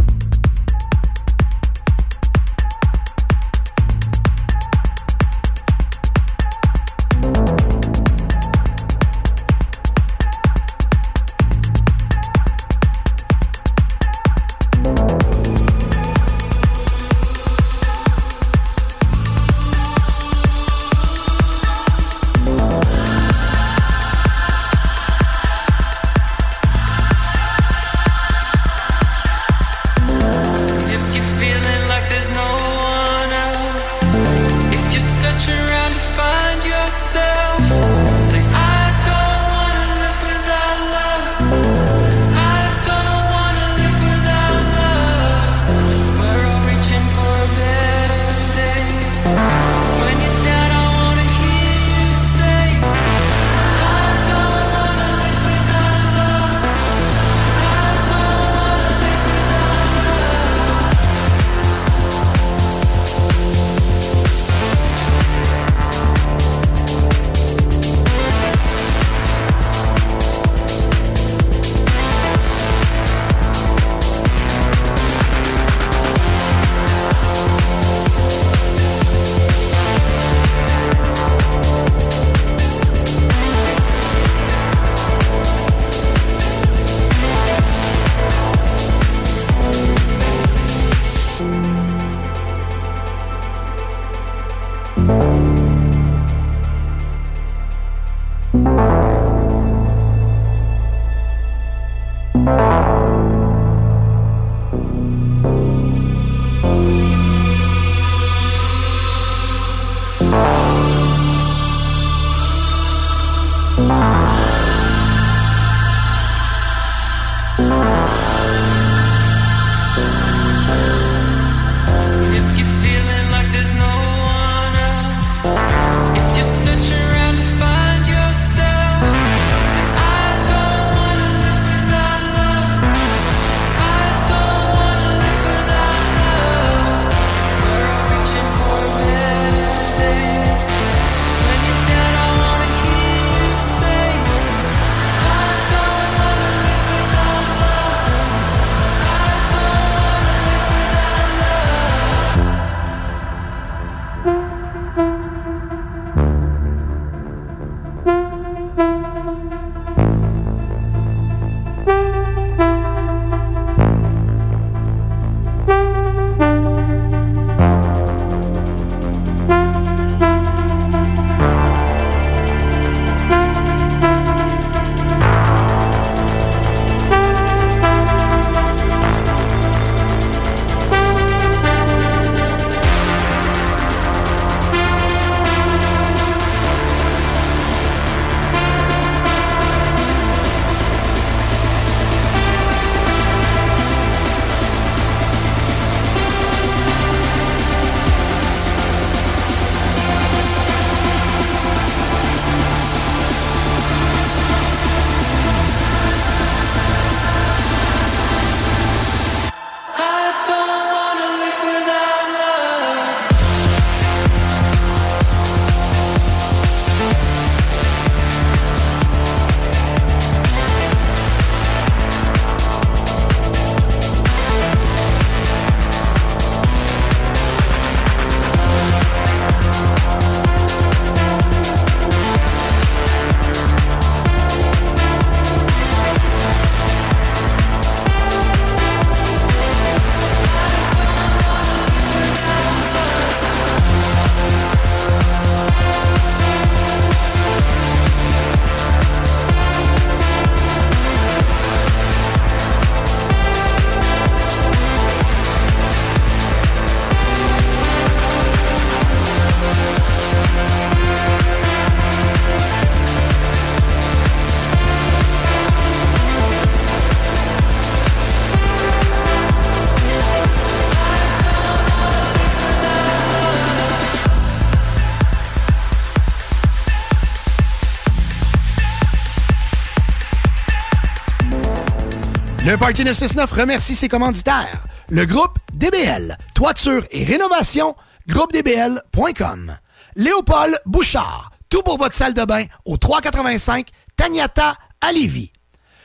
[282.76, 284.84] Le Parti 969 remercie ses commanditaires.
[285.08, 287.96] Le groupe DBL, toiture et rénovation,
[288.28, 289.78] groupedbl.com.
[290.18, 293.88] Léopold Bouchard, tout pour votre salle de bain au 385
[294.18, 295.12] Tagnata à.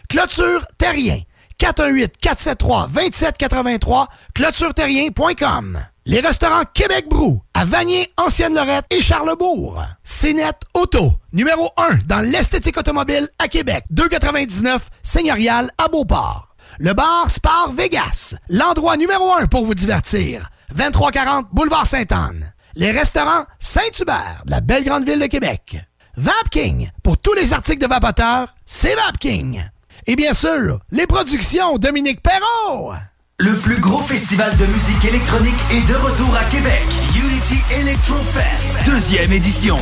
[0.09, 1.19] Clôture Terrien,
[1.59, 5.81] 418-473-2783, clôtureterrien.com.
[6.07, 9.83] Les restaurants Québec Brou, à Vanier, Ancienne-Lorette et Charlebourg.
[10.05, 16.50] CNET Auto, numéro 1 dans l'esthétique automobile à Québec, 299 Seigneurial à Beauport.
[16.83, 20.49] Le bar Spar Vegas, l'endroit numéro 1 pour vous divertir.
[20.75, 22.55] 2340 Boulevard Sainte-Anne.
[22.75, 25.77] Les restaurants Saint-Hubert, de la belle grande ville de Québec.
[26.17, 29.63] Vapking, pour tous les articles de vapoteurs, c'est Vapking.
[30.07, 32.95] Et bien sûr, les productions Dominique Perrault.
[33.37, 36.87] Le plus gros festival de musique électronique est de retour à Québec.
[37.15, 39.77] Unity Electro Fest, deuxième édition.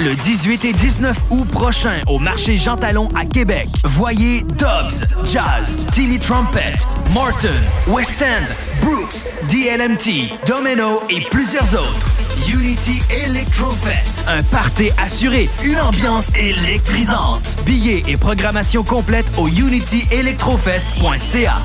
[0.00, 3.66] Le 18 et 19 août prochain au marché Jean Talon à Québec.
[3.84, 6.74] Voyez Dobbs, Jazz, Tilly Trumpet,
[7.12, 7.48] Martin,
[7.88, 8.44] West End,
[8.80, 12.06] Brooks, DLMT, Domino et plusieurs autres.
[12.48, 17.56] Unity Electro Fest, un party assuré, une ambiance électrisante.
[17.66, 21.56] Billets et programmation complète au unityelectrofest.ca.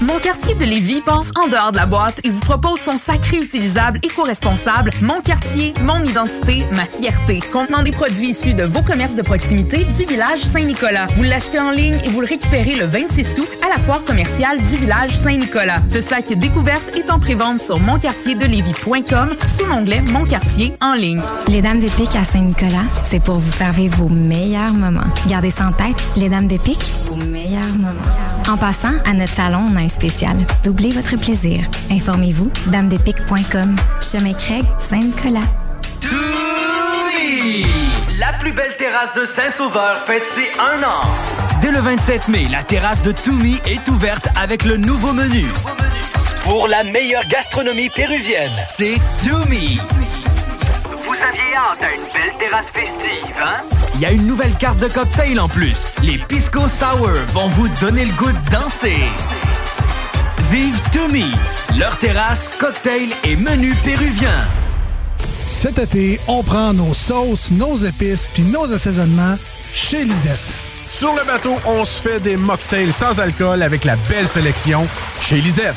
[0.00, 3.26] Mon quartier de Lévis pense en dehors de la boîte et vous propose son sac
[3.26, 9.16] réutilisable éco-responsable Mon quartier, mon identité, ma fierté, contenant des produits issus de vos commerces
[9.16, 11.08] de proximité du village Saint-Nicolas.
[11.16, 14.62] Vous l'achetez en ligne et vous le récupérez le 26 sous à la foire commerciale
[14.62, 15.80] du village Saint-Nicolas.
[15.92, 21.22] Ce sac découverte est en prévente sur monquartierdelévis.com sous l'onglet Mon quartier en ligne.
[21.48, 25.00] Les Dames de Pique à Saint-Nicolas, c'est pour vous faire vivre vos meilleurs moments.
[25.26, 28.38] Gardez ça en tête, les Dames de Pique, vos meilleurs moments.
[28.48, 30.36] En passant, à notre salon, on a spécial.
[30.64, 31.60] Doublez votre plaisir.
[31.90, 33.76] Informez-vous, damedepique.com.
[34.00, 35.46] Chemin Craig, Saint-Nicolas.
[36.00, 37.66] Toumi!
[38.18, 41.00] La plus belle terrasse de Saint-Sauveur fête ses un an.
[41.60, 45.46] Dès le 27 mai, la terrasse de Toumi est ouverte avec le nouveau menu.
[46.44, 49.78] Pour la meilleure gastronomie péruvienne, c'est Toumi.
[51.06, 53.62] Vous aviez hâte à une belle terrasse festive, hein?
[53.94, 55.84] Il y a une nouvelle carte de cocktail en plus.
[56.02, 59.02] Les Pisco Sour vont vous donner le goût de danser.
[60.50, 61.26] Vive Toumi,
[61.78, 64.46] leur terrasse, cocktail et menu péruvien.
[65.46, 69.36] Cet été, on prend nos sauces, nos épices puis nos assaisonnements
[69.74, 70.54] chez Lisette.
[70.90, 74.88] Sur le bateau, on se fait des mocktails sans alcool avec la belle sélection
[75.20, 75.76] chez Lisette.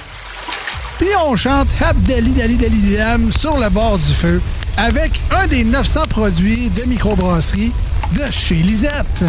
[0.98, 4.42] Puis on chante Abdali Dali Dali Dam sur le bord du feu
[4.78, 7.74] avec un des 900 produits de microbrasserie
[8.16, 9.26] de chez Lisette.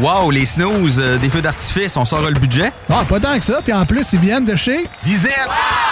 [0.00, 2.72] Wow, les snooze, euh, des feux d'artifice, on sort le budget?
[2.88, 3.60] Ah, pas tant que ça.
[3.62, 5.48] Puis en plus, ils viennent de chez Lisette!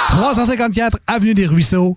[0.08, 1.96] 354 Avenue des Ruisseaux,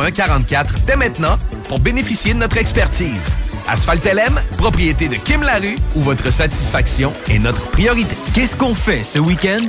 [0.00, 1.38] 0144 dès maintenant
[1.68, 3.26] pour bénéficier de notre expertise.
[3.68, 8.16] Asphalt LM, propriété de Kim Larue, où votre satisfaction est notre priorité.
[8.34, 9.68] Qu'est-ce qu'on fait ce week-end?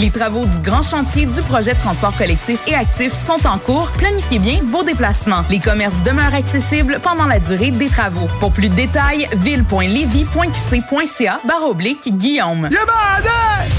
[0.00, 3.92] Les travaux du grand chantier du projet de transport collectif et actif sont en cours.
[3.92, 5.44] Planifiez bien vos déplacements.
[5.48, 8.26] Les commerces demeurent accessibles pendant la durée des travaux.
[8.40, 12.68] Pour plus de détails, ville.levy.qc.ca barre oblique Guillaume.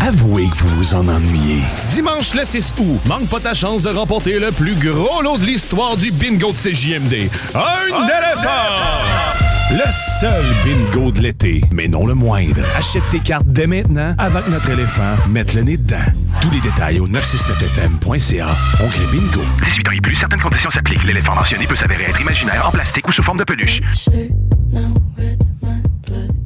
[0.02, 1.62] Avouez que vous vous en ennuyez.
[1.92, 5.46] Dimanche le 6 août, manque pas ta chance de remporter le plus gros lot de
[5.46, 7.30] l'histoire du bingo de CJMD.
[7.54, 9.45] Un éléphant!
[9.72, 12.62] Le seul bingo de l'été, mais non le moindre.
[12.78, 16.06] Achète tes cartes dès maintenant avant que notre éléphant mette le nez dedans.
[16.40, 18.48] Tous les détails au 969fm.ca.
[18.84, 19.42] Oncle Bingo.
[19.64, 21.04] 18 ans et plus, certaines conditions s'appliquent.
[21.04, 23.82] L'éléphant mentionné peut s'avérer être imaginaire, en plastique ou sous forme de peluche.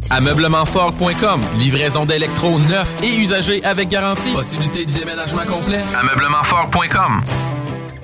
[0.10, 1.42] Ameublementfort.com.
[1.58, 4.32] Livraison d'électro neuf et usagés avec garantie.
[4.32, 5.80] Possibilité de déménagement complet.
[6.00, 7.22] Ameublementfort.com.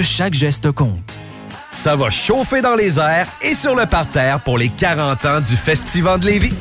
[0.00, 1.18] chaque geste compte.
[1.72, 5.56] Ça va chauffer dans les airs et sur le parterre pour les 40 ans du
[5.56, 6.54] Festival de Lévis.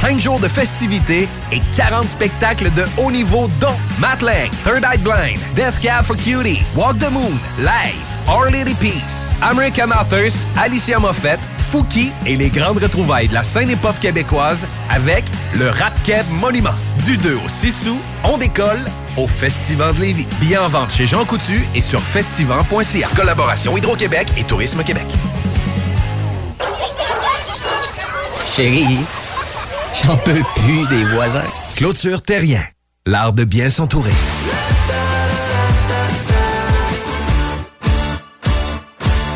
[0.00, 4.98] 5 jours de festivités et 40 spectacles de haut niveau dont Matt Lang, Third Eye
[4.98, 10.98] Blind, Death Cab for Cutie, Walk the Moon, Live, Our Lady Peace, American Authors, Alicia
[10.98, 11.40] Moffett,
[11.74, 15.24] Fouki et les grandes retrouvailles de la scène hip-hop québécoise avec
[15.58, 16.70] le Rap Keb Monument.
[17.04, 18.78] Du 2 au 6 août, on décolle
[19.16, 20.26] au Festival de Lévis.
[20.38, 23.08] Billets en vente chez Jean Coutu et sur festival.ca.
[23.16, 25.06] Collaboration Hydro-Québec et Tourisme Québec.
[28.54, 29.00] Chérie,
[30.04, 31.42] j'en peux plus des voisins.
[31.74, 32.62] Clôture Terrien.
[33.04, 34.12] L'art de bien s'entourer.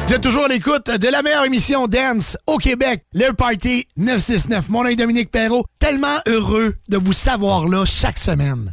[0.08, 4.70] Vous êtes toujours à l'écoute de la meilleure émission Dance au Québec, le Party 969.
[4.70, 5.66] Mon nom est Dominique Perrault.
[5.78, 8.72] Tellement heureux de vous savoir là chaque semaine.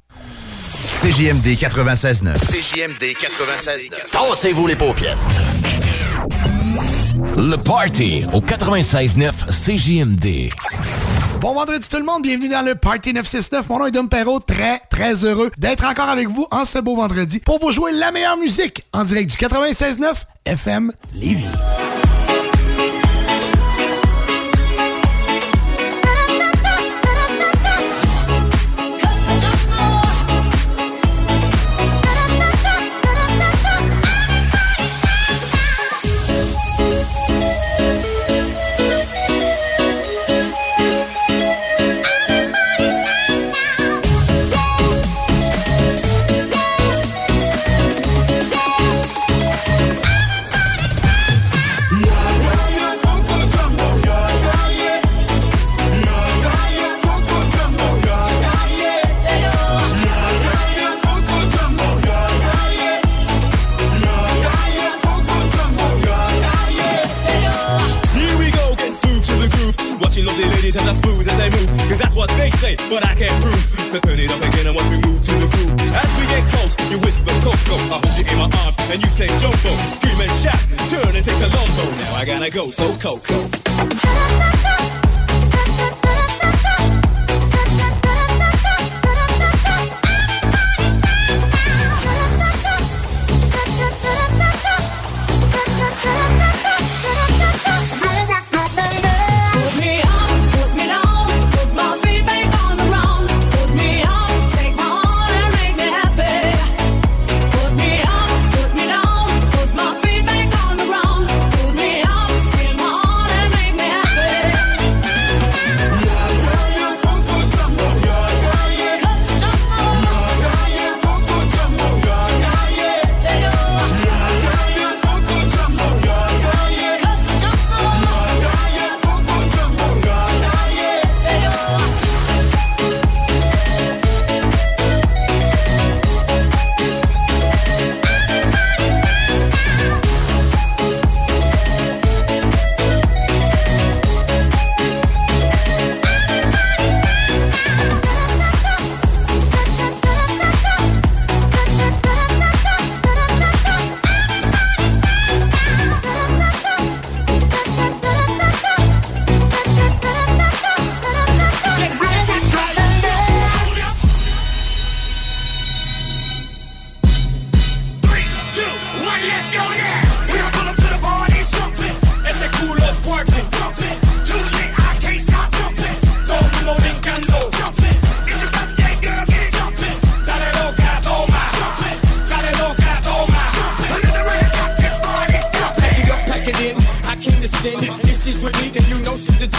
[0.81, 2.39] CJMD 96.9.
[2.39, 4.11] CJMD 96.9.
[4.11, 5.17] Tassez-vous les paupières.
[7.37, 10.51] Le Party au 96.9 CJMD.
[11.39, 13.69] Bon vendredi tout le monde, bienvenue dans le Party 969.
[13.69, 16.95] Mon nom est Dom Perrault, très très heureux d'être encore avec vous en ce beau
[16.95, 20.13] vendredi pour vous jouer la meilleure musique en direct du 96.9
[20.45, 21.45] FM Lévis.
[70.71, 71.67] Ladies and as smooth as they move.
[71.89, 73.59] Cause that's what they say, but I can't prove.
[73.91, 75.75] So turn it up again and watch me move to the groove.
[75.91, 77.75] As we get close, you whisper Coco.
[77.91, 79.75] I hold you in my arms and you say Jumbo.
[79.99, 81.91] Scream and shout, turn and say Colombo.
[81.99, 83.51] Now I gotta go, so Coco.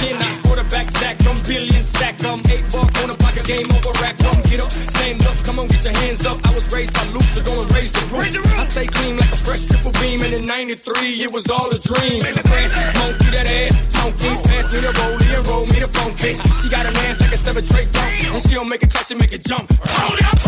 [0.03, 0.21] She's.
[0.21, 2.41] I quarterback sack them, billion stack them.
[2.51, 4.19] Eight ball corner pocket game over rack.
[4.19, 6.39] Come get up, stand up, come on, get your hands up.
[6.47, 8.59] I was raised by Luke, so gonna raise the roof.
[8.59, 11.79] I stay clean like a fresh triple beam, and in '93 it was all a
[11.79, 12.23] dream.
[12.23, 14.31] Francis monkey that ass, chunky.
[14.49, 16.33] Pass me the rollie and roll me the funky.
[16.61, 19.07] She got an ass like a seven tray bump, and she don't make it clap,
[19.07, 19.71] she make it jump.
[19.85, 20.39] Hold up.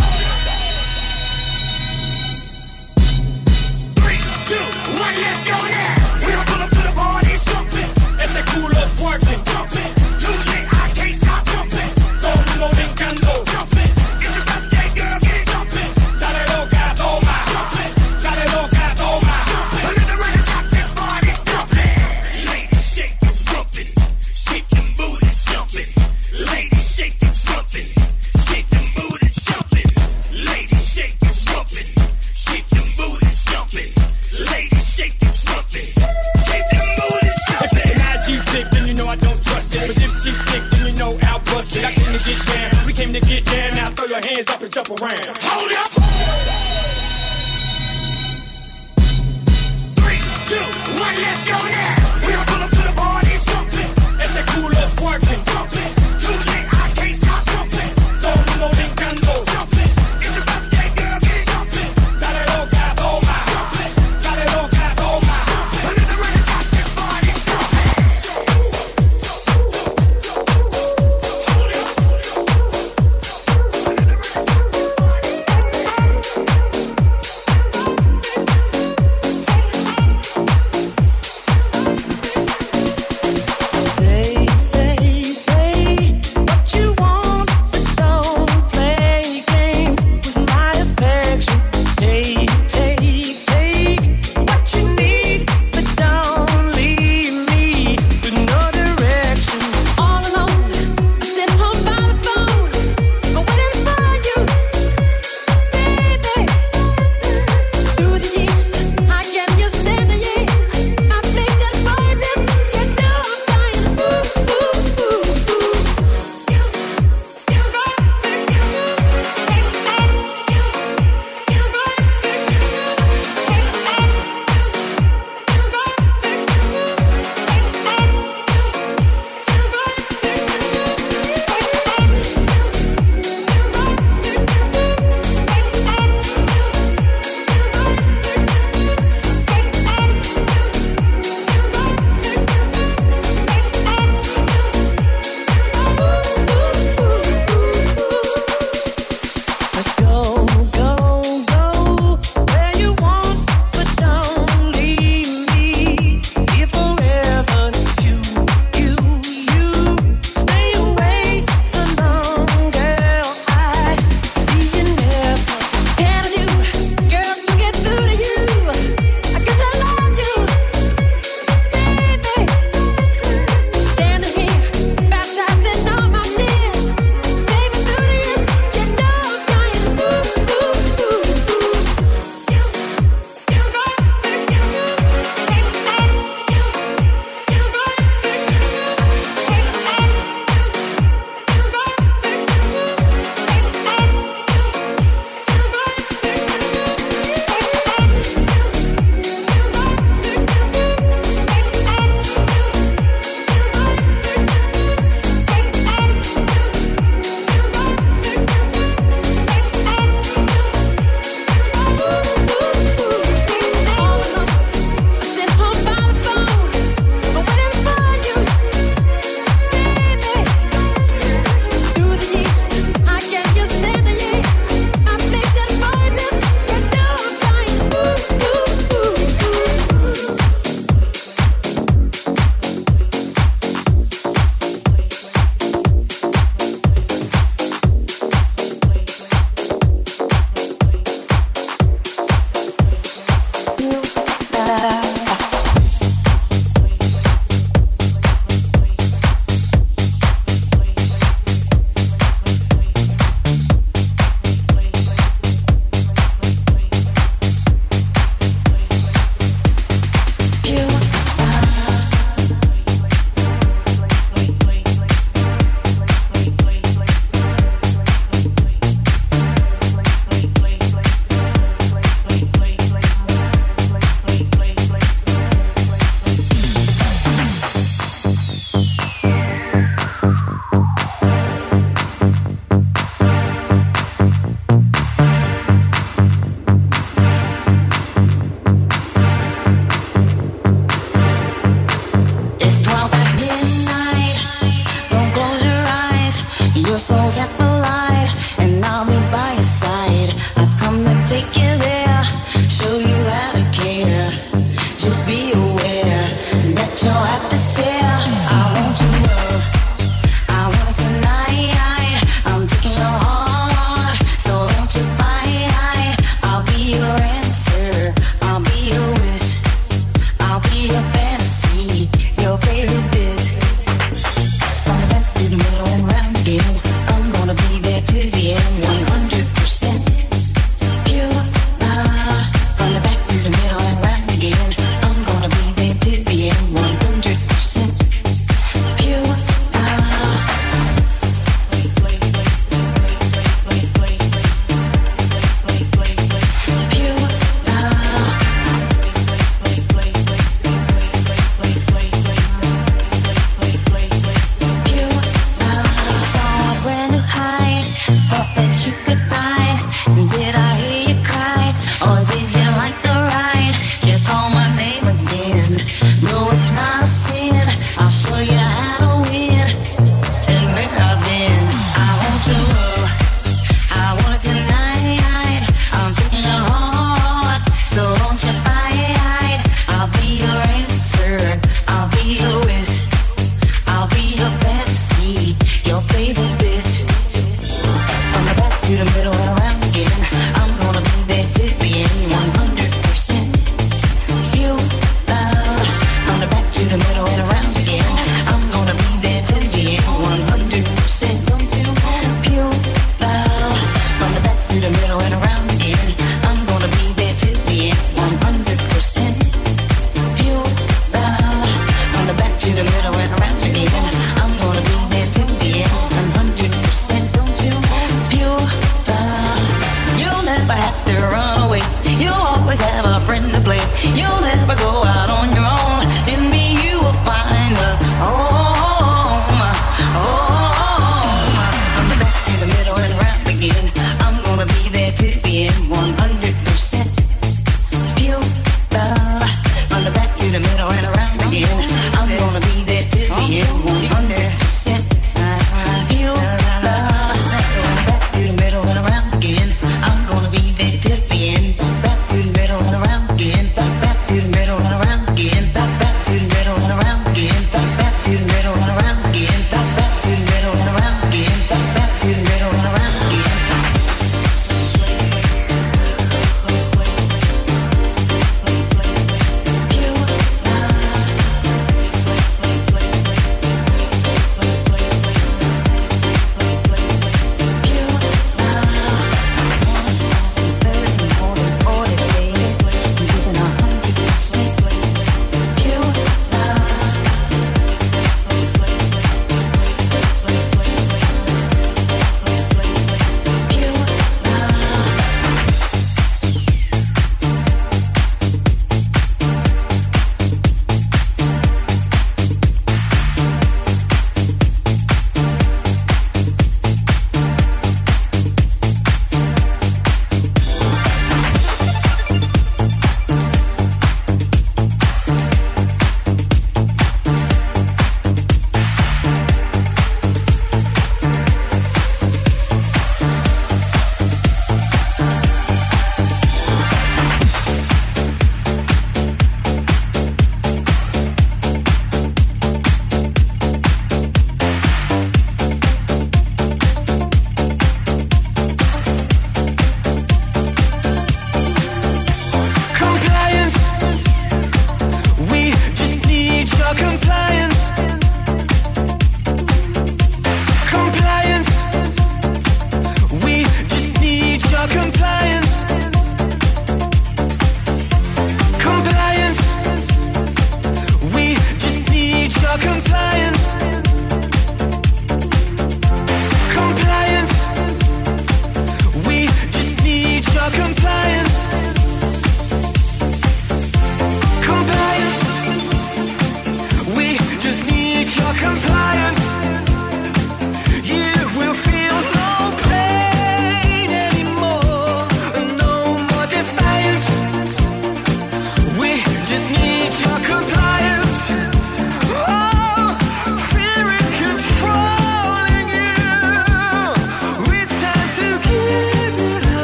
[3.98, 4.64] Three, two,
[4.98, 6.03] one, let's go now.
[44.14, 45.38] Your hands up and jump around.
[45.42, 45.93] Hold up.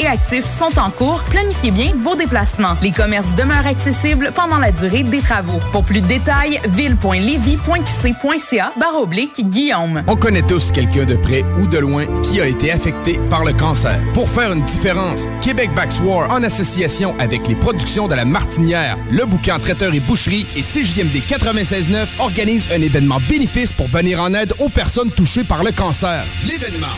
[0.00, 1.22] et actif sont en cours.
[1.30, 2.76] Planifiez bien vos déplacements.
[2.82, 5.60] Les commerces demeurent accessibles pendant la durée des travaux.
[5.70, 10.02] Pour plus de détails, ville.levy.qc.ca barre oblique Guillaume.
[10.08, 13.52] On connaît tous quelqu'un de près ou de loin qui a été affecté par le
[13.52, 13.96] cancer.
[14.12, 15.70] Pour faire une différence, Québec
[16.02, 20.62] War en association avec les productions de la Martinière, le bouquin Traiteur et Boucherie et
[20.62, 25.70] CJMD 96.9 organise un événement bénéfice pour venir en aide aux personnes touchées par le
[25.70, 26.24] cancer.
[26.44, 26.88] L'événement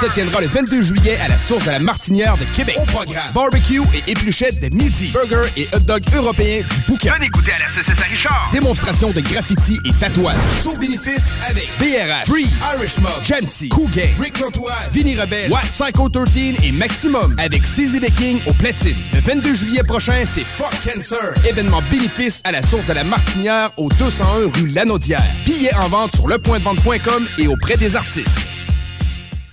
[0.00, 2.76] se tiendra le 22 juillet à la source de la Martinière de Québec.
[2.80, 7.14] Au programme, barbecue et épluchettes de midi, burger et hot dog européens du bouquin.
[7.14, 8.48] Venez goûter à la CCS à Richard.
[8.52, 10.36] Démonstration de graffiti et tatouage.
[10.64, 15.62] Show bénéfice avec BRH, Free, Irish Mob, Jamsey, Cool Gang, Rick Lantois, Vinny Rebelle, What,
[15.72, 18.96] Psycho 13 et Maximum avec CZ the King au platine.
[19.14, 21.34] Le 22 juillet prochain, c'est Fuck Cancer.
[21.48, 25.22] Événement bénéfice à la source de la Martinière au 201 rue Lanaudière.
[25.44, 28.40] Billets en vente sur lepointdevente.com et auprès des artistes.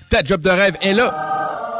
[0.09, 1.28] Ta job de rêve est là.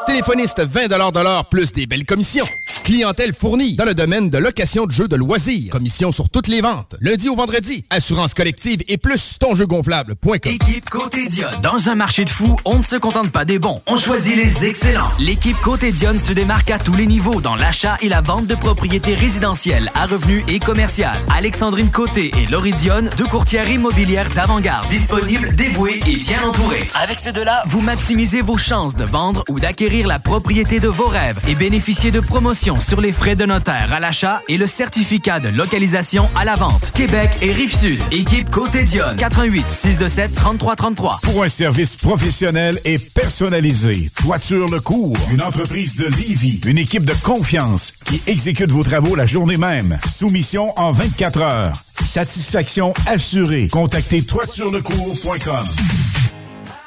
[0.10, 2.48] Téléphoniste 20 de l'heure plus des belles commissions.
[2.90, 5.70] Clientèle fournie dans le domaine de location de jeux de loisirs.
[5.72, 6.96] Commission sur toutes les ventes.
[7.02, 7.86] Lundi au vendredi.
[7.92, 10.52] Assurance collective et plus tonjeugonflable.com.
[10.52, 11.62] Équipe Côté Dionne.
[11.62, 13.80] Dans un marché de fous, on ne se contente pas des bons.
[13.86, 15.12] On choisit les excellents.
[15.20, 18.56] L'équipe Côté Dionne se démarque à tous les niveaux dans l'achat et la vente de
[18.56, 21.20] propriétés résidentielles à revenus et commerciales.
[21.32, 24.90] Alexandrine Côté et Laurie Dionne, deux courtières immobilières d'avant-garde.
[24.90, 26.90] Disponibles, dévouées et bien entourées.
[26.96, 31.08] Avec ces deux-là, vous maximisez vos chances de vendre ou d'acquérir la propriété de vos
[31.08, 35.40] rêves et bénéficiez de promotions sur les frais de notaire à l'achat et le certificat
[35.40, 36.92] de localisation à la vente.
[36.94, 38.02] Québec et Rive-Sud.
[38.12, 39.16] Équipe Côté Dionne.
[39.18, 41.20] 88 627 33 33.
[41.24, 47.06] Pour un service professionnel et personnalisé, Toiture Le Cours, une entreprise de Livy, une équipe
[47.06, 49.98] de confiance qui exécute vos travaux la journée même.
[50.08, 51.74] Soumission en 24 heures.
[52.04, 53.68] Satisfaction assurée.
[53.68, 55.66] Contactez toiturelecours.com.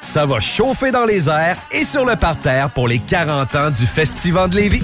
[0.01, 3.87] Ça va chauffer dans les airs et sur le parterre pour les 40 ans du
[3.87, 4.83] Festival de Lévis.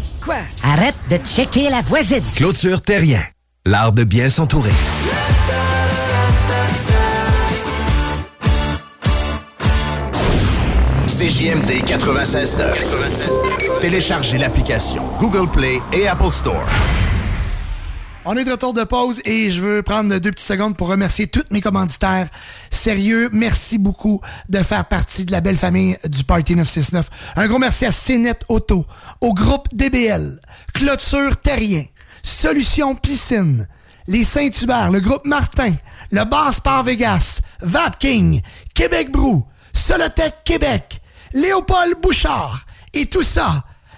[0.23, 0.35] Quoi?
[0.63, 2.23] Arrête de checker la voisine.
[2.35, 3.23] Clôture Terrien.
[3.65, 4.71] L'art de bien s'entourer.
[11.07, 13.79] CJMD 96.9.
[13.81, 16.65] Téléchargez l'application Google Play et Apple Store.
[18.23, 21.25] On est de retour de pause et je veux prendre deux petites secondes pour remercier
[21.25, 22.29] tous mes commanditaires.
[22.69, 27.09] Sérieux, merci beaucoup de faire partie de la belle famille du Party 969.
[27.35, 28.85] Un gros merci à CNET Auto,
[29.21, 30.39] au groupe DBL,
[30.75, 31.83] Clôture Terrien,
[32.21, 33.67] Solution Piscine,
[34.05, 35.73] les Saint-Hubert, le groupe Martin,
[36.11, 38.43] le Bar Sport Vegas, Vapking,
[38.75, 41.01] Québec Brou, Solotech Québec,
[41.33, 43.63] Léopold Bouchard et tout ça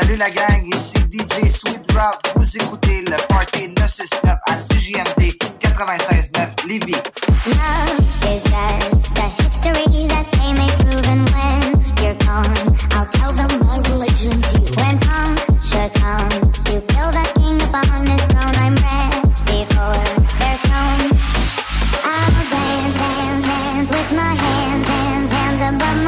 [0.00, 2.20] salut la gang, ici DJ Sweet Rock.
[2.36, 6.92] Vous écoutez le Party 969 à CJMD 96.9 Lévis.
[7.46, 11.04] Love is best, the history that they may prove.
[11.08, 11.62] And when
[12.00, 14.70] you're gone, I'll tell them my religion's you.
[14.76, 19.98] When punctures comes to fill the king upon his throne, I'm ready for
[20.38, 21.18] their stones.
[22.04, 26.07] I'll dance, dance, dance with my hands, hands, hands above my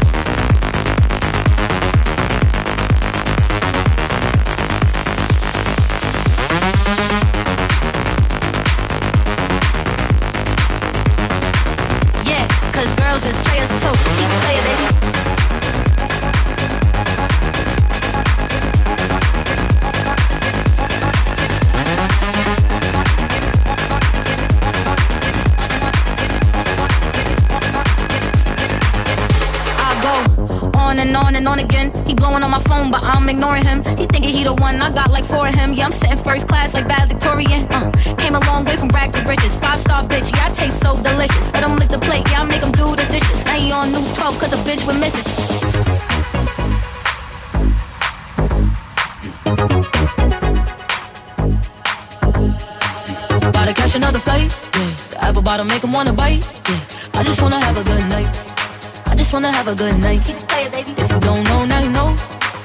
[59.63, 60.21] Have a good night.
[60.27, 62.15] If you don't know, now you know.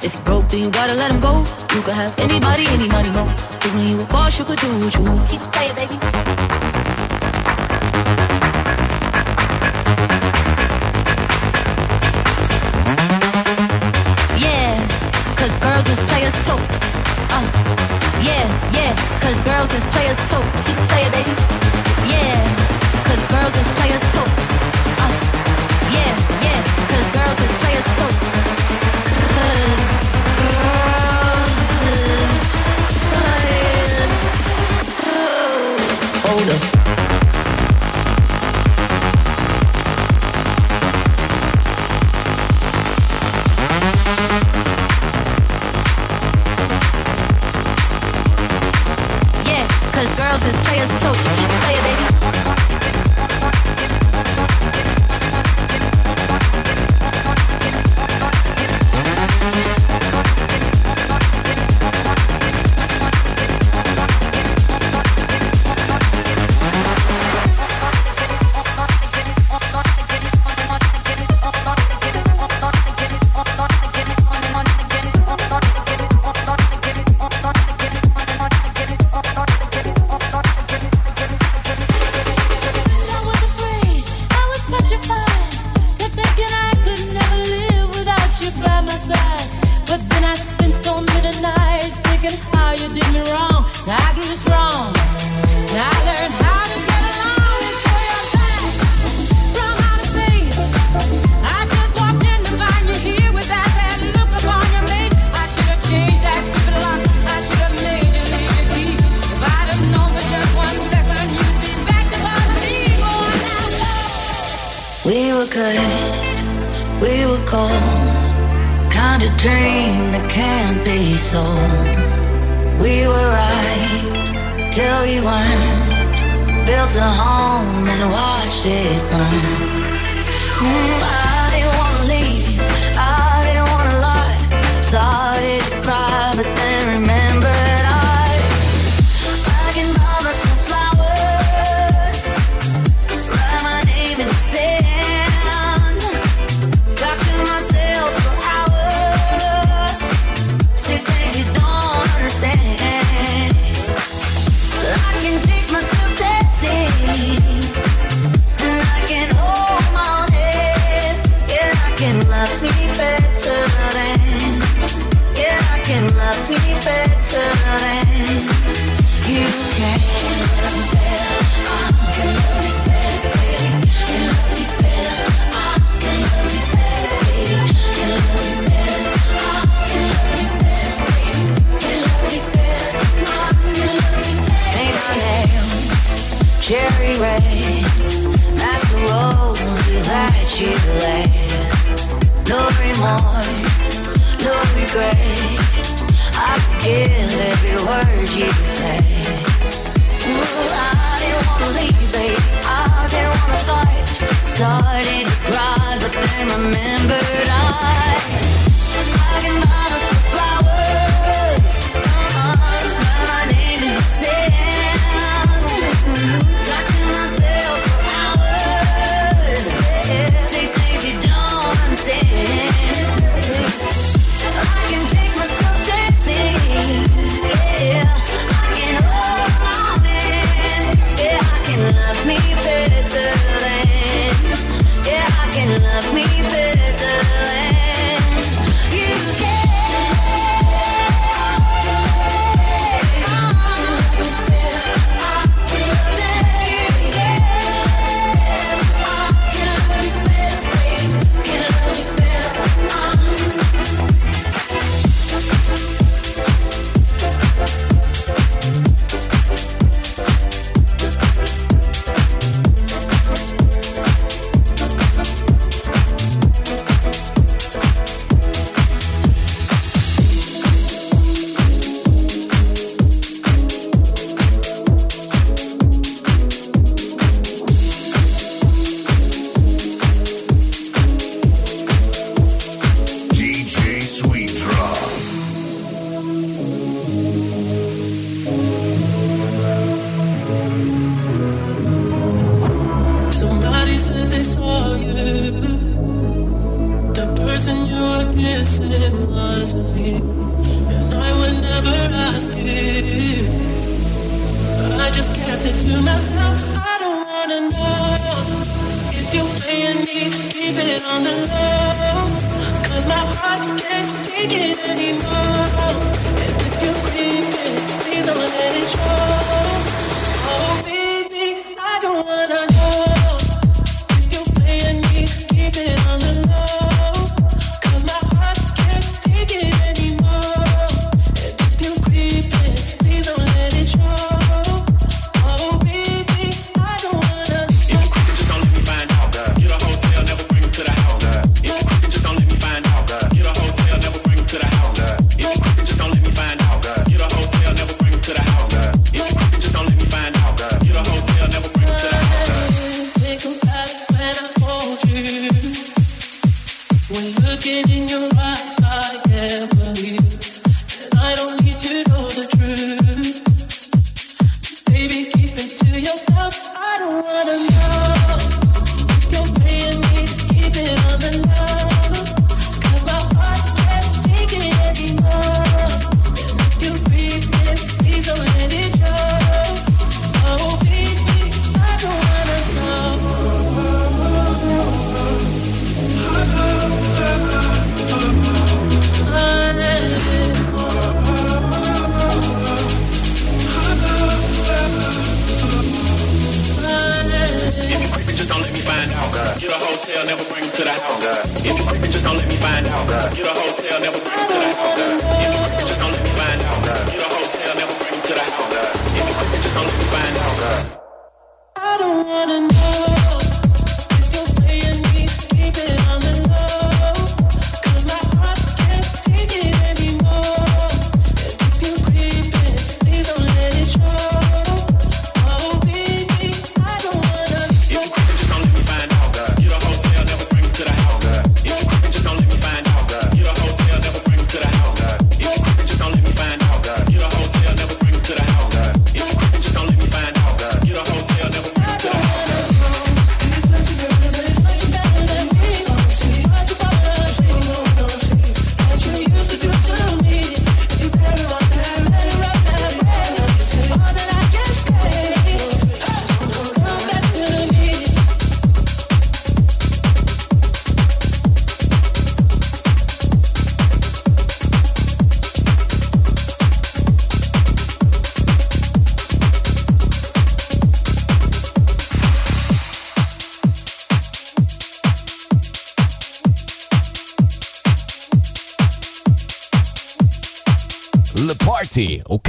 [0.01, 1.45] If you broke, then you gotta let him go.
[1.75, 3.25] You could have anybody, any money, mo.
[3.61, 5.29] Cause when you a boss, you could do what you want.
[5.29, 6.16] Keep playing, baby.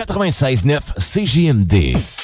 [0.08, 2.17] 96-9 CGMD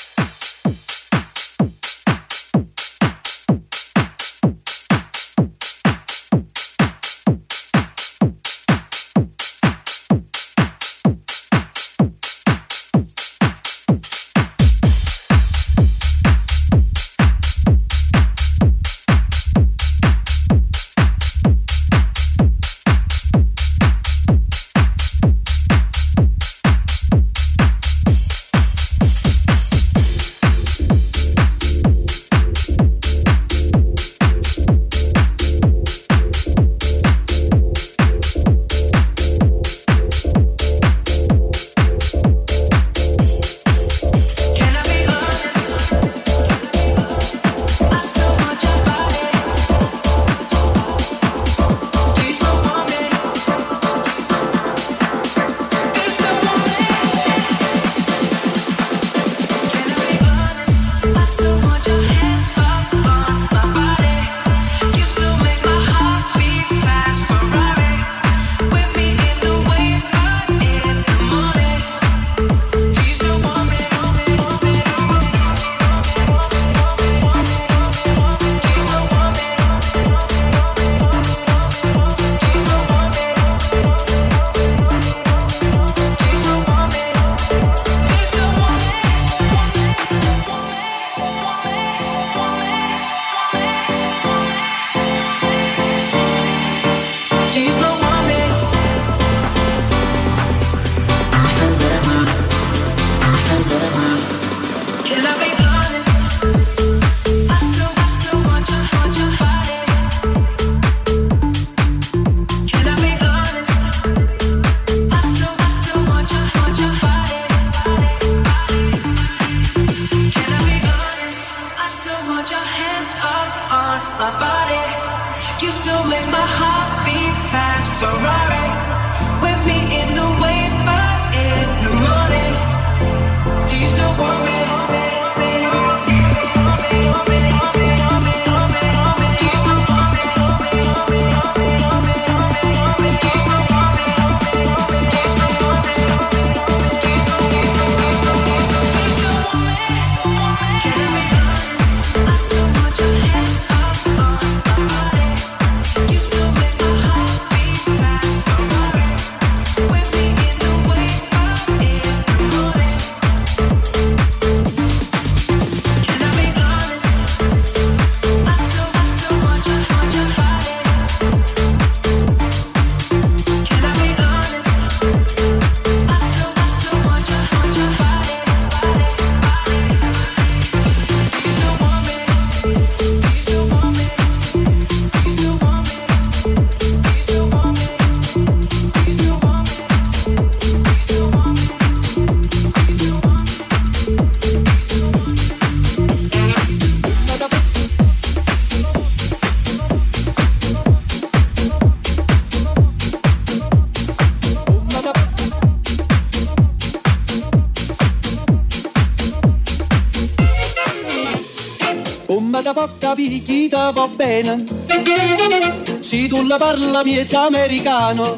[216.54, 218.36] si parla miezza americano,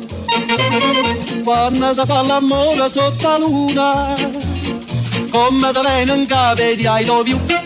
[1.44, 4.14] quando si fa l'amore sotto la luna,
[5.30, 7.65] come da vengono in capo di I love.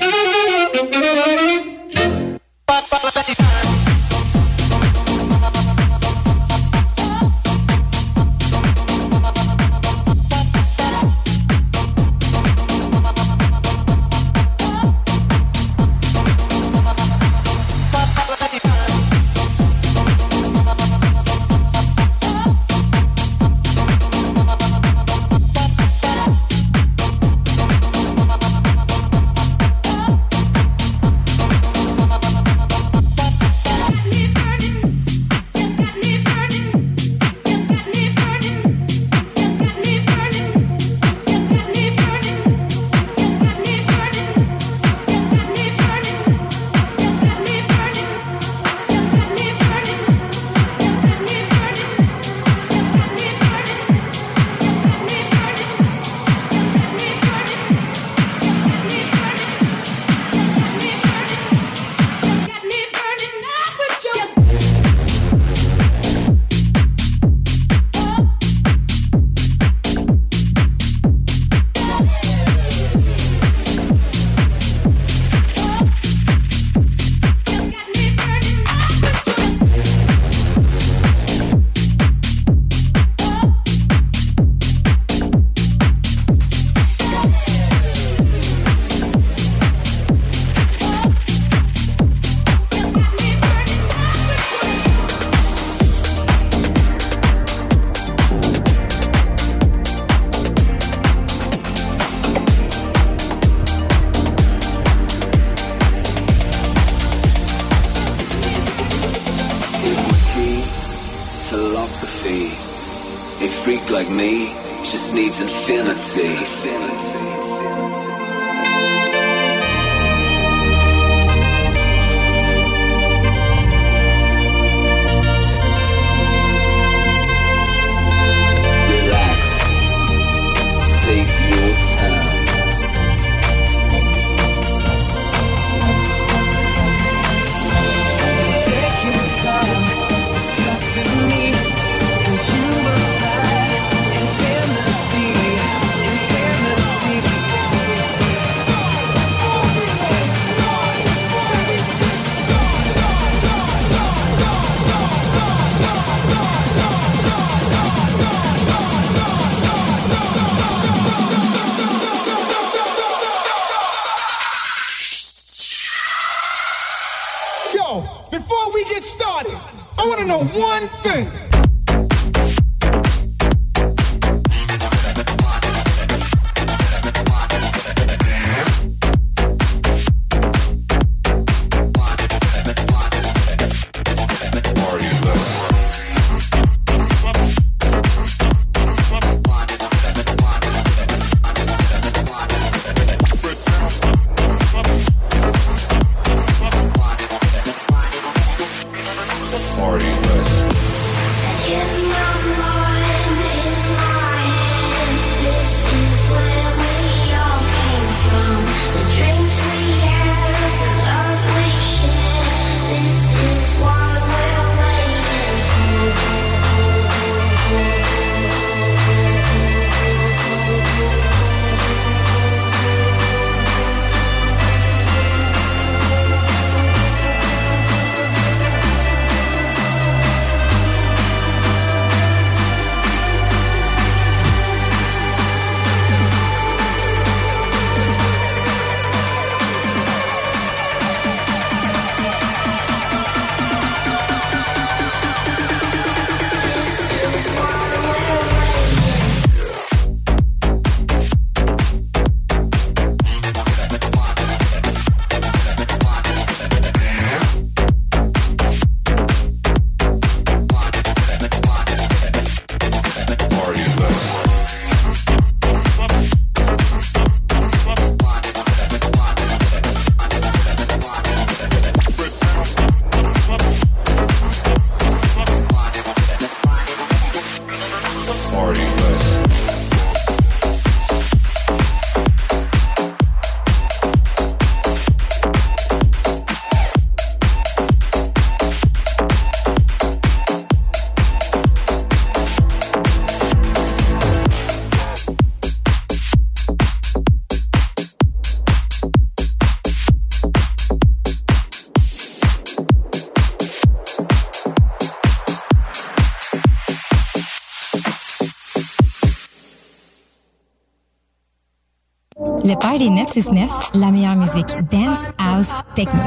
[313.34, 316.20] 969, la meilleure musique dance, house, techno.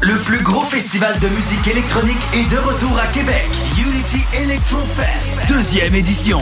[0.00, 3.46] Le plus gros festival de musique électronique est de retour à Québec.
[3.76, 6.40] Unity Electro Fest, deuxième édition.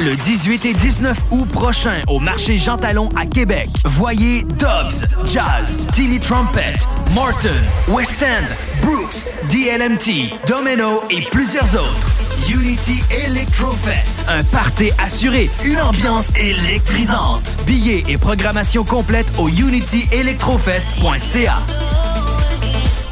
[0.00, 3.68] Le 18 et 19 août prochain au marché Jean Talon à Québec.
[3.84, 6.74] Voyez Dobbs, Jazz, Tilly Trumpet,
[7.12, 7.50] Morton,
[7.88, 8.46] West End,
[8.80, 12.07] Brooks, DLMT, Domino et plusieurs autres.
[12.48, 17.56] Unity Electro Fest, un party assuré, une ambiance électrisante.
[17.66, 21.58] Billets et programmation complète au unityelectrofest.ca.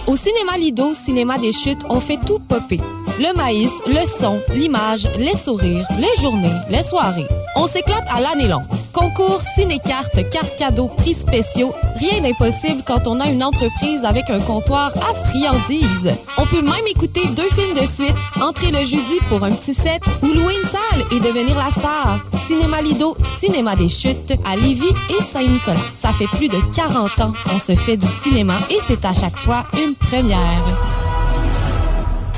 [0.07, 2.81] Au cinéma Lido, cinéma des chutes, on fait tout popper.
[3.19, 7.27] Le maïs, le son, l'image, les sourires, les journées, les soirées.
[7.57, 8.65] On s'éclate à l'année longue.
[8.97, 14.41] Concours, ciné-cartes, cartes cadeaux, prix spéciaux, rien d'impossible quand on a une entreprise avec un
[14.41, 16.17] comptoir à friandises.
[16.39, 20.01] On peut même écouter deux films de suite, entrer le jeudi pour un petit set
[20.23, 22.21] ou louer une salle et devenir la star.
[22.47, 25.77] Cinéma Lido, cinéma des chutes à Lévis et Saint-Nicolas.
[25.95, 29.37] Ça fait plus de 40 ans qu'on se fait du cinéma et c'est à chaque
[29.37, 30.76] fois une première.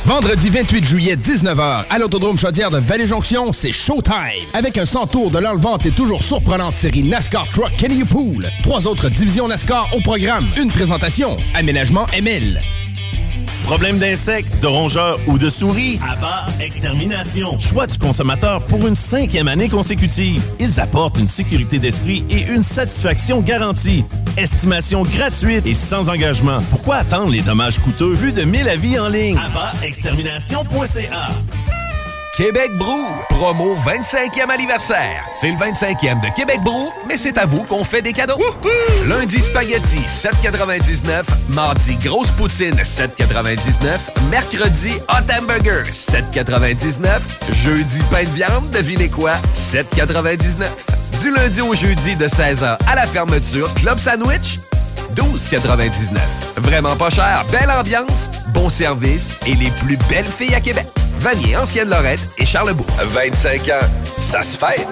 [0.08, 4.40] Vendredi 28 juillet, 19h, à l'Autodrome Chaudière de Vallée-Jonction, c'est Showtime.
[4.54, 8.48] Avec un 100 tours de l'enlevante et toujours surprenante série NASCAR Truck Kenny Pool.
[8.62, 10.46] Trois autres divisions NASCAR au programme.
[10.56, 12.58] Une présentation, Aménagement ML.
[13.64, 16.00] Problème d'insectes, de rongeurs ou de souris?
[16.02, 17.58] Abba Extermination.
[17.58, 20.42] Choix du consommateur pour une cinquième année consécutive.
[20.58, 24.06] Ils apportent une sécurité d'esprit et une satisfaction garantie.
[24.38, 26.60] Estimation gratuite et sans engagement.
[26.70, 28.12] Pourquoi attendre les dommages coûteux?
[28.12, 29.36] Vu de 1000 avis en ligne?
[29.82, 31.28] Extermination.ca
[32.36, 35.24] Québec Brou, promo 25e anniversaire.
[35.34, 38.38] C'est le 25e de Québec Brou, mais c'est à vous qu'on fait des cadeaux.
[39.08, 41.24] Lundi spaghetti 7,99.
[41.54, 44.30] Mardi grosse poutine 7,99.
[44.30, 47.22] Mercredi hot hamburger 7,99.
[47.50, 49.34] Jeudi pain de viande, devinez quoi
[49.72, 50.97] 7,99.
[51.20, 54.58] Du lundi au jeudi de 16h à la fermeture, Club Sandwich
[55.14, 56.18] 12,99.
[56.58, 60.86] Vraiment pas cher, belle ambiance, bon service et les plus belles filles à Québec.
[61.20, 62.86] Vanier, Ancienne Lorette et Charlebourg.
[63.02, 63.86] 25 ans,
[64.20, 64.86] ça se fête.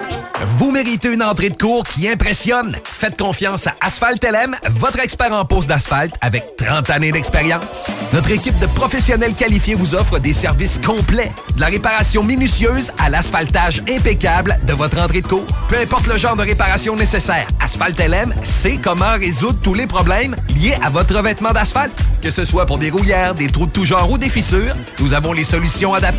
[0.57, 2.77] Vous méritez une entrée de cours qui impressionne.
[2.83, 7.87] Faites confiance à Asphalt LM, votre expert en pose d'asphalte avec 30 années d'expérience.
[8.13, 13.09] Notre équipe de professionnels qualifiés vous offre des services complets, de la réparation minutieuse à
[13.09, 15.47] l'asphaltage impeccable de votre entrée de cours.
[15.69, 20.35] Peu importe le genre de réparation nécessaire, Asphalt LM sait comment résoudre tous les problèmes
[20.55, 21.97] liés à votre revêtement d'asphalte.
[22.21, 25.13] Que ce soit pour des rouillères, des trous de tout genre ou des fissures, nous
[25.13, 26.16] avons les solutions adaptées.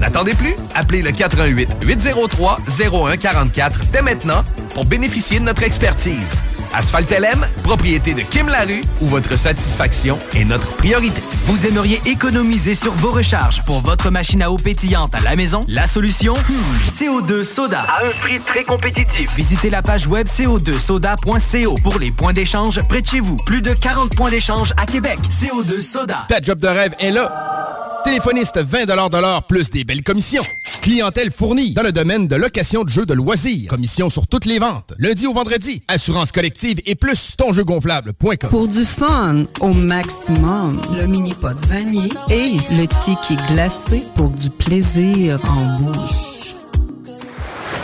[0.00, 6.32] N'attendez plus, appelez le 88 803 0144 dès maintenant pour bénéficier de notre expertise.
[6.72, 11.20] Asphalt LM, propriété de Kim Larue, où votre satisfaction est notre priorité.
[11.46, 15.60] Vous aimeriez économiser sur vos recharges pour votre machine à eau pétillante à la maison?
[15.66, 16.34] La solution?
[16.34, 17.80] Hmm, CO2 Soda.
[17.80, 19.30] À un prix très compétitif.
[19.34, 23.36] Visitez la page web co2soda.co pour les points d'échange près de chez vous.
[23.46, 25.18] Plus de 40 points d'échange à Québec.
[25.28, 26.24] CO2 Soda.
[26.28, 27.89] Ta job de rêve est là.
[28.04, 30.42] Téléphoniste 20 de l'heure plus des belles commissions.
[30.82, 33.68] Clientèle fournie dans le domaine de location de jeux de loisirs.
[33.68, 34.94] Commission sur toutes les ventes.
[34.98, 35.82] Lundi au vendredi.
[35.88, 38.50] Assurance collective et plus tonjeugonflable.com.
[38.50, 44.48] Pour du fun au maximum, le mini pot vanille et le ticket glacé pour du
[44.48, 46.29] plaisir en bouche.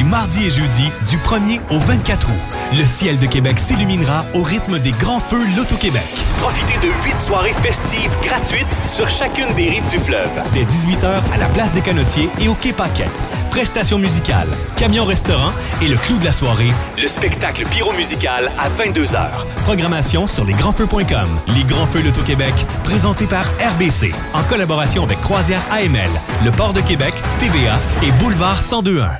[0.00, 2.34] Les mardis et jeudis, du 1er au 24 août,
[2.72, 6.06] le ciel de Québec s'illuminera au rythme des grands feux Loto-Québec.
[6.38, 10.30] Profitez de huit soirées festives gratuites sur chacune des rives du fleuve.
[10.54, 13.12] Dès 18h à la place des Canotiers et au Quai Paquette.
[13.50, 19.28] Prestations musicales, camion-restaurant et le clou de la soirée, Le spectacle pyro-musical à 22h.
[19.66, 21.28] Programmation sur lesgrandsfeux.com.
[21.54, 22.54] Les Grands Feux Loto-Québec,
[22.84, 26.08] présentés par RBC, en collaboration avec Croisière AML,
[26.42, 29.10] le Port de Québec, TVA et Boulevard 1021.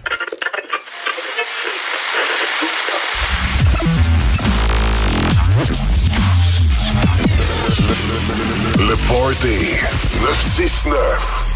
[8.91, 9.77] Le Party
[10.21, 11.50] 969.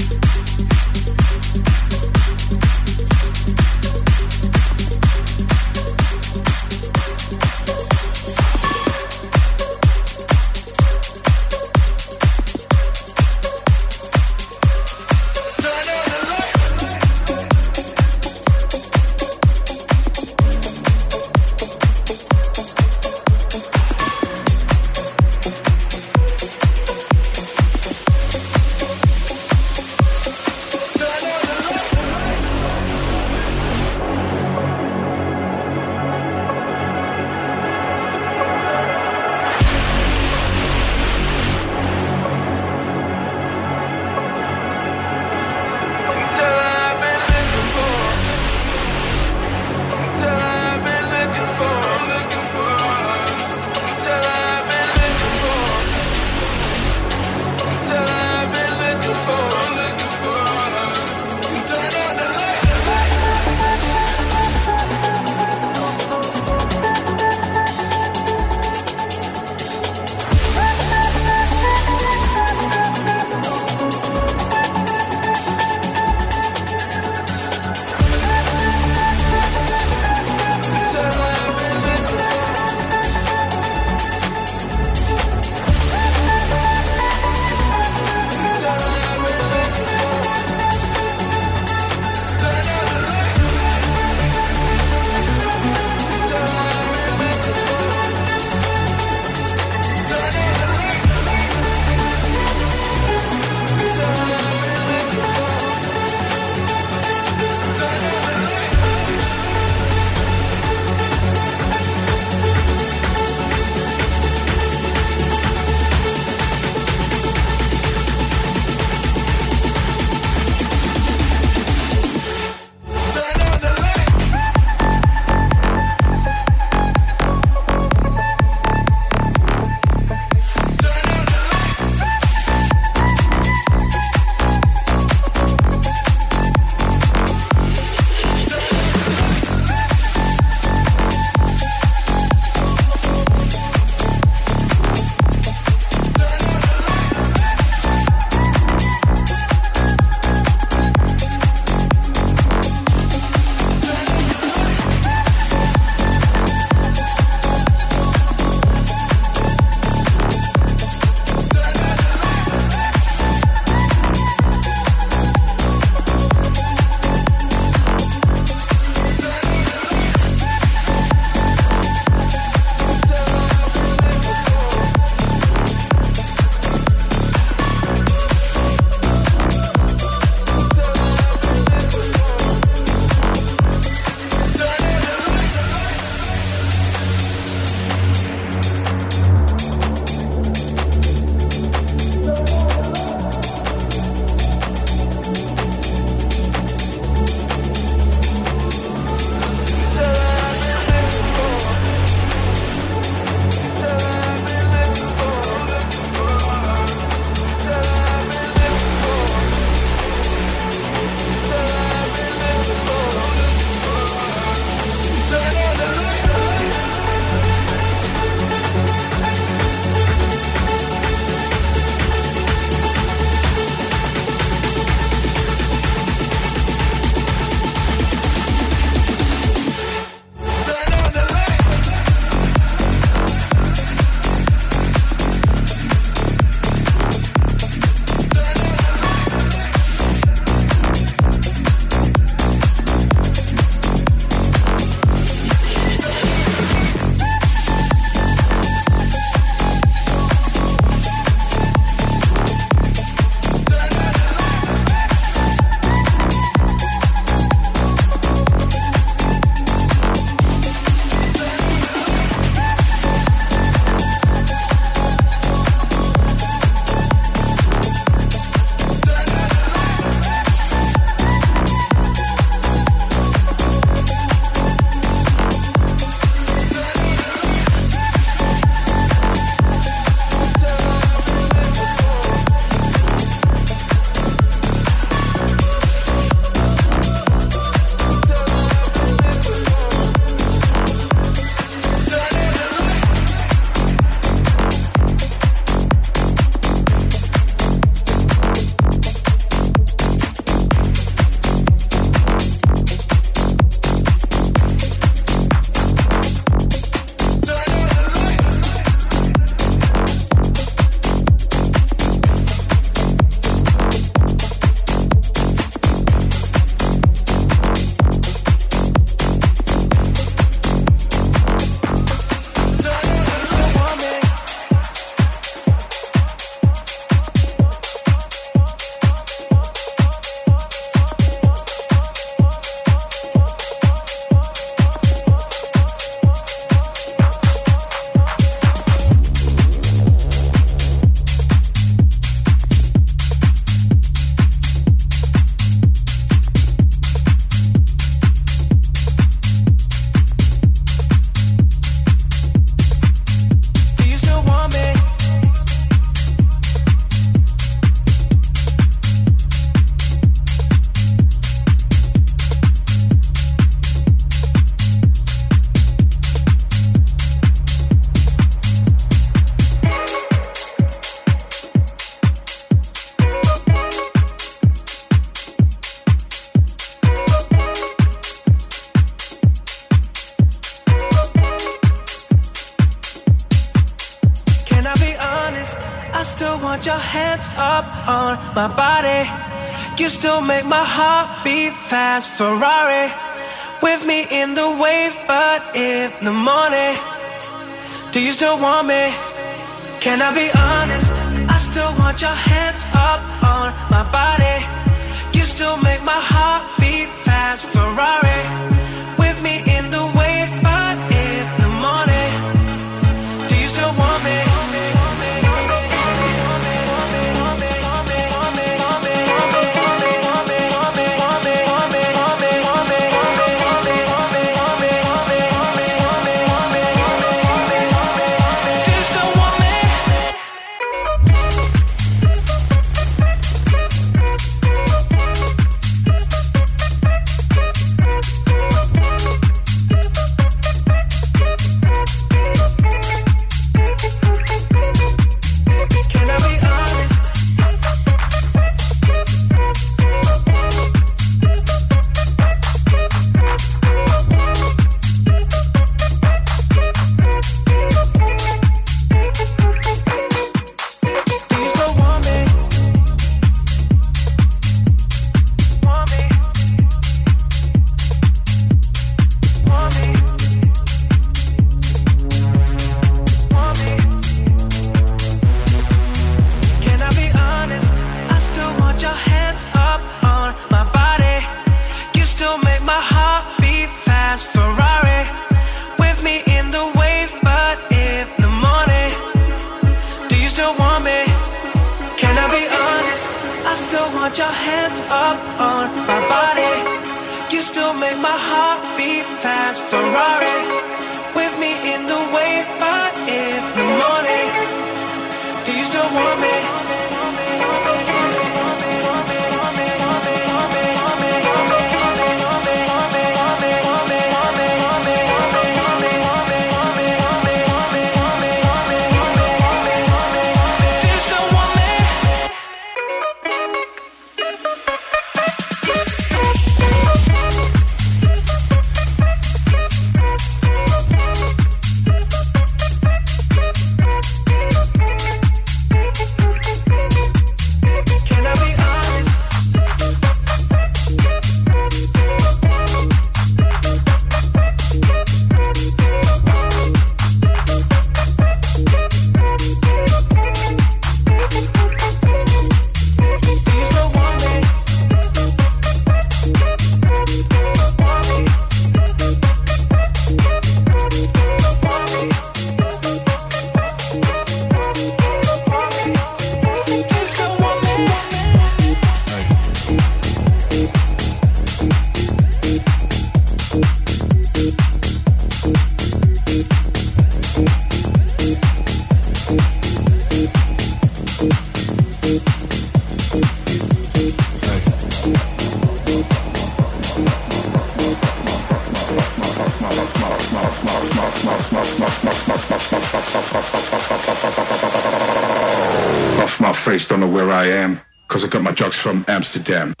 [599.53, 600.00] Amsterdam.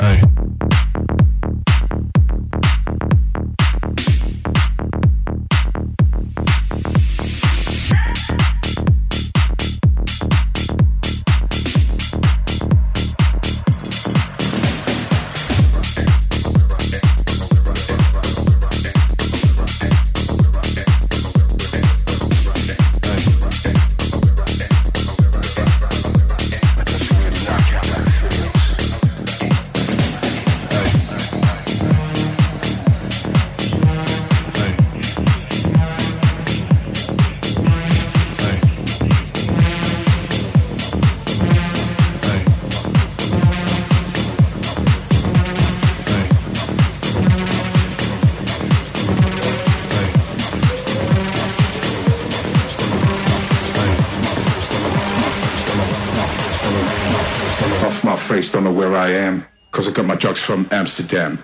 [60.21, 61.43] Jocks from Amsterdam.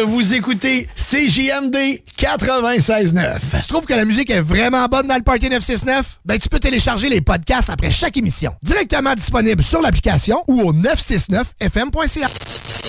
[0.00, 3.38] Vous écoutez CJMD 96.9.
[3.62, 6.18] Je trouve que la musique est vraiment bonne dans le Party 969.
[6.24, 8.52] Ben, tu peux télécharger les podcasts après chaque émission.
[8.62, 12.28] Directement disponible sur l'application ou au 969fm.ca.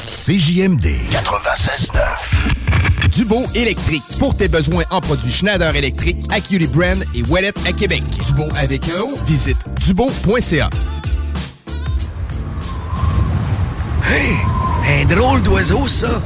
[0.05, 3.09] CJMD 96.9.
[3.15, 4.03] Dubo électrique.
[4.19, 8.03] Pour tes besoins en produits Schneider électrique, Acuity Brand et Wallet à Québec.
[8.27, 9.13] Dubo avec un O?
[9.25, 10.69] Visite dubo.ca.
[14.09, 14.35] Hey,
[14.89, 16.21] un drôle d'oiseau, ça.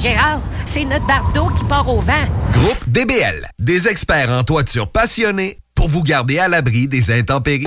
[0.00, 2.12] Gérard, c'est notre bardeau qui part au vent.
[2.52, 7.66] Groupe DBL, des experts en toiture passionnés pour vous garder à l'abri des intempéries.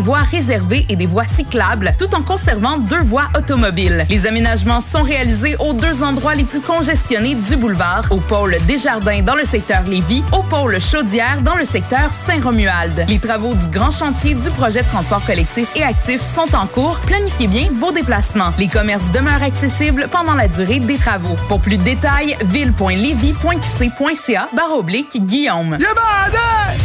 [0.00, 4.06] voies réservées et des voies cyclables, tout en conservant deux voies automobiles.
[4.08, 9.22] Les aménagements sont réalisés aux deux endroits les plus congestionnés du boulevard, au pôle Desjardins
[9.22, 13.04] dans le secteur Lévis, au pôle Chaudière dans le secteur Saint-Romuald.
[13.08, 16.98] Les travaux du grand chantier du projet de transport collectif et actif sont en cours.
[17.00, 18.52] Planifiez bien vos déplacements.
[18.58, 21.36] Les commerces demeurent accessibles pendant la durée des travaux.
[21.48, 25.78] Pour plus de détails, ville.levy.qc.ca barre oblique Guillaume.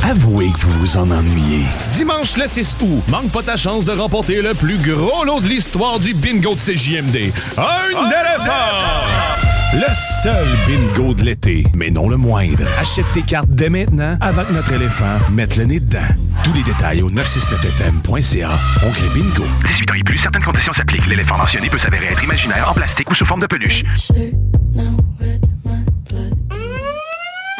[0.03, 1.65] Avouez que vous vous en ennuyez.
[1.95, 5.47] Dimanche le 6 août, manque pas ta chance de remporter le plus gros lot de
[5.47, 7.31] l'histoire du bingo de CJMD.
[7.57, 9.25] Un éléphant!
[9.73, 9.93] Le
[10.23, 12.63] seul bingo de l'été, mais non le moindre.
[12.79, 15.99] Achète tes cartes dès maintenant avant que notre éléphant mette le nez dedans.
[16.43, 18.51] Tous les détails au 969fm.ca.
[18.87, 19.43] Oncle Bingo.
[19.67, 21.07] 18 ans et plus, certaines conditions s'appliquent.
[21.07, 23.83] L'éléphant mentionné peut s'avérer être imaginaire, en plastique ou sous forme de peluche.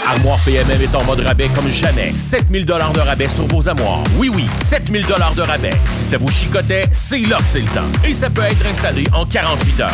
[0.08, 2.12] Armoire PMM est en mode rabais comme jamais.
[2.16, 4.04] 7000 dollars de rabais sur vos armoires.
[4.18, 5.74] Oui, oui, 7000 dollars de rabais.
[5.90, 7.88] Si ça vous chicotait, c'est là que c'est le temps.
[8.04, 9.90] Et ça peut être installé en 48 heures.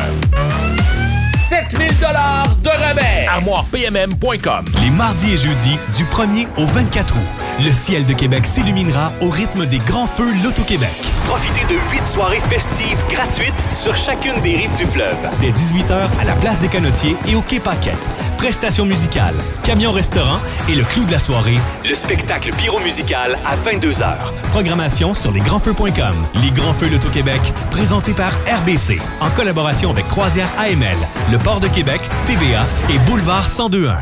[1.34, 3.26] 7000 dollars de rabais.
[3.30, 4.66] ArmoirePMM.com.
[4.82, 7.22] Les mardis et jeudis, du 1er au 24 août,
[7.64, 10.92] le ciel de Québec s'illuminera au rythme des grands feux Loto-Québec.
[11.26, 15.18] Profitez de huit soirées festives gratuites sur chacune des rives du fleuve.
[15.40, 17.98] Dès 18h à la place des Canotiers et au Quai Paquette.
[18.42, 24.16] Prestations musicales, camion-restaurant et le clou de la soirée, Le spectacle pyro-musical à 22h.
[24.50, 26.16] Programmation sur lesgrandsfeux.com.
[26.42, 27.40] Les Grands Feux Loto-Québec,
[27.70, 30.98] présentés par RBC, en collaboration avec Croisière AML,
[31.32, 33.98] le Port de Québec, TVA et Boulevard 1021.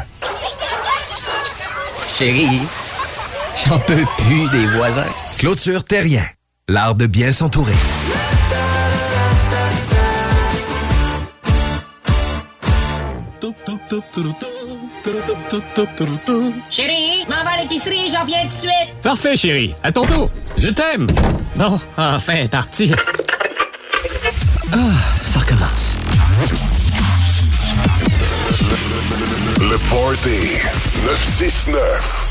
[2.17, 2.61] Chérie,
[3.67, 5.03] j'en peux plus des voisins.
[5.37, 6.23] Clôture Terrien,
[6.69, 7.75] l'art de bien s'entourer.
[16.69, 18.93] Chérie, m'en va à l'épicerie, j'en viens tout de suite.
[19.01, 19.73] Parfait, chérie.
[19.83, 20.29] À ton tour.
[20.57, 21.07] Je t'aime.
[21.55, 22.93] Bon, enfin, parti.
[24.71, 24.77] Ah,
[25.21, 25.95] ça recommence.
[29.59, 30.59] Le Party
[31.05, 32.28] 969.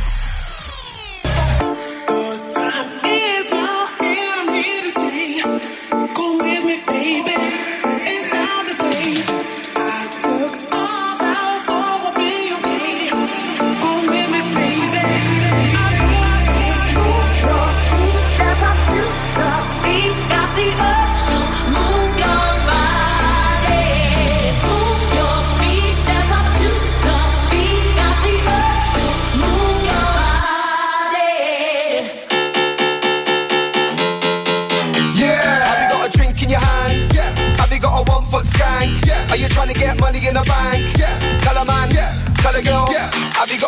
[40.29, 40.85] In the bank?
[40.99, 41.39] Yeah.
[41.39, 41.91] Tell a man.
[41.91, 42.13] Yeah.
[42.37, 42.87] Tell a girl.
[42.91, 43.11] Yeah.
[43.35, 43.68] Have you got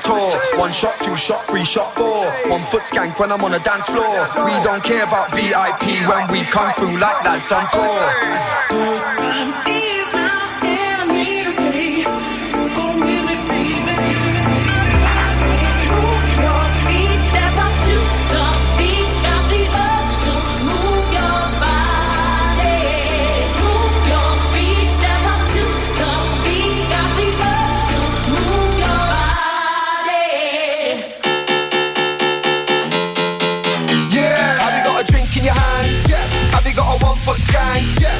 [0.00, 0.30] tour.
[0.58, 2.26] One shot, two shot, three shot, four.
[2.50, 4.16] One foot skank when I'm on the dance floor.
[4.44, 8.85] We don't care about VIP when we come through like lads on tour.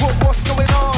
[0.00, 0.97] What, what's going on?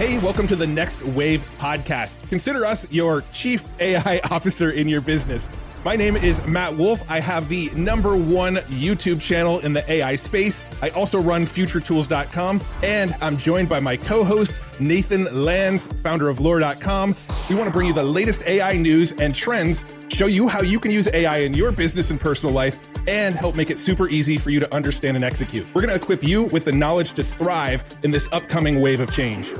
[0.00, 2.26] Hey, welcome to the Next Wave podcast.
[2.30, 5.50] Consider us your chief AI officer in your business.
[5.84, 7.02] My name is Matt Wolf.
[7.10, 10.62] I have the number one YouTube channel in the AI space.
[10.80, 16.40] I also run futuretools.com, and I'm joined by my co host, Nathan Lands, founder of
[16.40, 17.14] lore.com.
[17.50, 20.80] We want to bring you the latest AI news and trends, show you how you
[20.80, 24.38] can use AI in your business and personal life, and help make it super easy
[24.38, 25.66] for you to understand and execute.
[25.74, 29.12] We're going to equip you with the knowledge to thrive in this upcoming wave of
[29.12, 29.52] change.